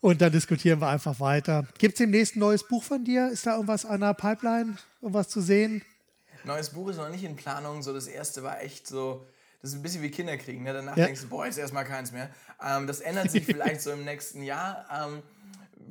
[0.00, 1.66] und dann diskutieren wir einfach weiter.
[1.78, 3.28] Gibt es demnächst ein neues Buch von dir?
[3.28, 5.82] Ist da irgendwas an der Pipeline, irgendwas zu sehen?
[6.44, 9.26] Neues Buch ist noch nicht in Planung, so das erste war echt so,
[9.64, 10.74] das ist ein bisschen wie Kinder kriegen, ne?
[10.74, 11.06] danach ja.
[11.06, 12.28] denkst du, boah, jetzt erstmal keins mehr.
[12.62, 14.84] Ähm, das ändert sich vielleicht so im nächsten Jahr.
[14.92, 15.22] Ähm,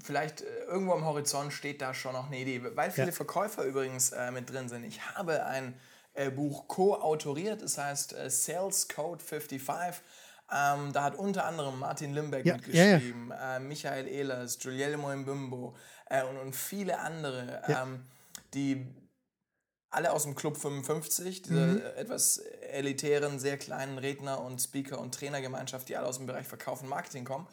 [0.04, 3.14] vielleicht äh, irgendwo am Horizont steht da schon noch eine Idee, weil viele ja.
[3.14, 4.84] Verkäufer übrigens äh, mit drin sind.
[4.84, 5.74] Ich habe ein
[6.14, 10.04] äh, Buch co-autoriert, das heißt äh, Sales Code 55.
[10.52, 15.76] Ähm, da hat unter anderem Martin Limbeck ja, mitgeschrieben, ja, äh, Michael Ehlers, Giulielmo Mbimbo
[16.12, 18.06] äh, und, und, viele andere, ähm,
[18.54, 18.86] die
[19.94, 21.82] alle aus dem Club 55, dieser mhm.
[21.96, 22.40] etwas
[22.72, 26.90] elitären, sehr kleinen Redner- und Speaker- und Trainergemeinschaft, die alle aus dem Bereich Verkauf und
[26.90, 27.48] Marketing kommen.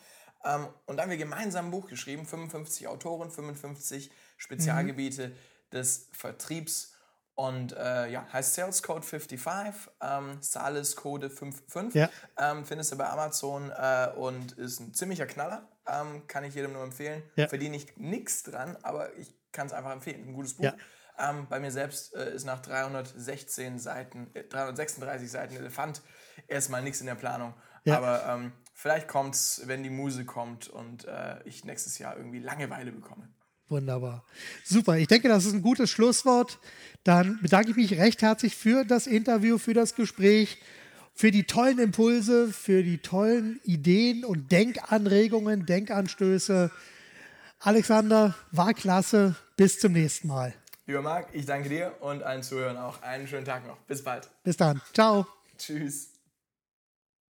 [0.45, 5.35] Ähm, und da haben wir gemeinsam ein Buch geschrieben, 55 Autoren, 55 Spezialgebiete mhm.
[5.73, 6.95] des Vertriebs
[7.35, 11.95] und äh, ja, heißt Sales Code 55, ähm, Sales Code 55.
[11.95, 12.11] Ja.
[12.39, 15.69] Ähm, findest du bei Amazon äh, und ist ein ziemlicher Knaller.
[15.87, 17.23] Ähm, kann ich jedem nur empfehlen.
[17.37, 17.49] Ja.
[17.49, 20.27] Verdiene ich nichts dran, aber ich kann es einfach empfehlen.
[20.29, 20.65] Ein gutes Buch.
[20.65, 20.75] Ja.
[21.21, 26.03] Ähm, bei mir selbst äh, ist nach 316 Seiten, äh, 336 Seiten Elefant
[26.49, 27.55] erstmal nichts in der Planung.
[27.85, 27.97] Ja.
[27.97, 32.39] Aber ähm, vielleicht kommt es, wenn die Muse kommt und äh, ich nächstes Jahr irgendwie
[32.39, 33.29] Langeweile bekomme.
[33.69, 34.25] Wunderbar.
[34.65, 34.97] Super.
[34.97, 36.59] Ich denke, das ist ein gutes Schlusswort.
[37.05, 40.59] Dann bedanke ich mich recht herzlich für das Interview, für das Gespräch,
[41.15, 46.71] für die tollen Impulse, für die tollen Ideen und Denkanregungen, Denkanstöße.
[47.61, 49.37] Alexander, war klasse.
[49.57, 50.55] Bis zum nächsten Mal.
[50.91, 53.77] Lieber Marc, ich danke dir und allen Zuhörern auch einen schönen Tag noch.
[53.87, 54.29] Bis bald.
[54.43, 54.83] Bis dann.
[54.93, 55.25] Ciao.
[55.57, 56.10] Tschüss.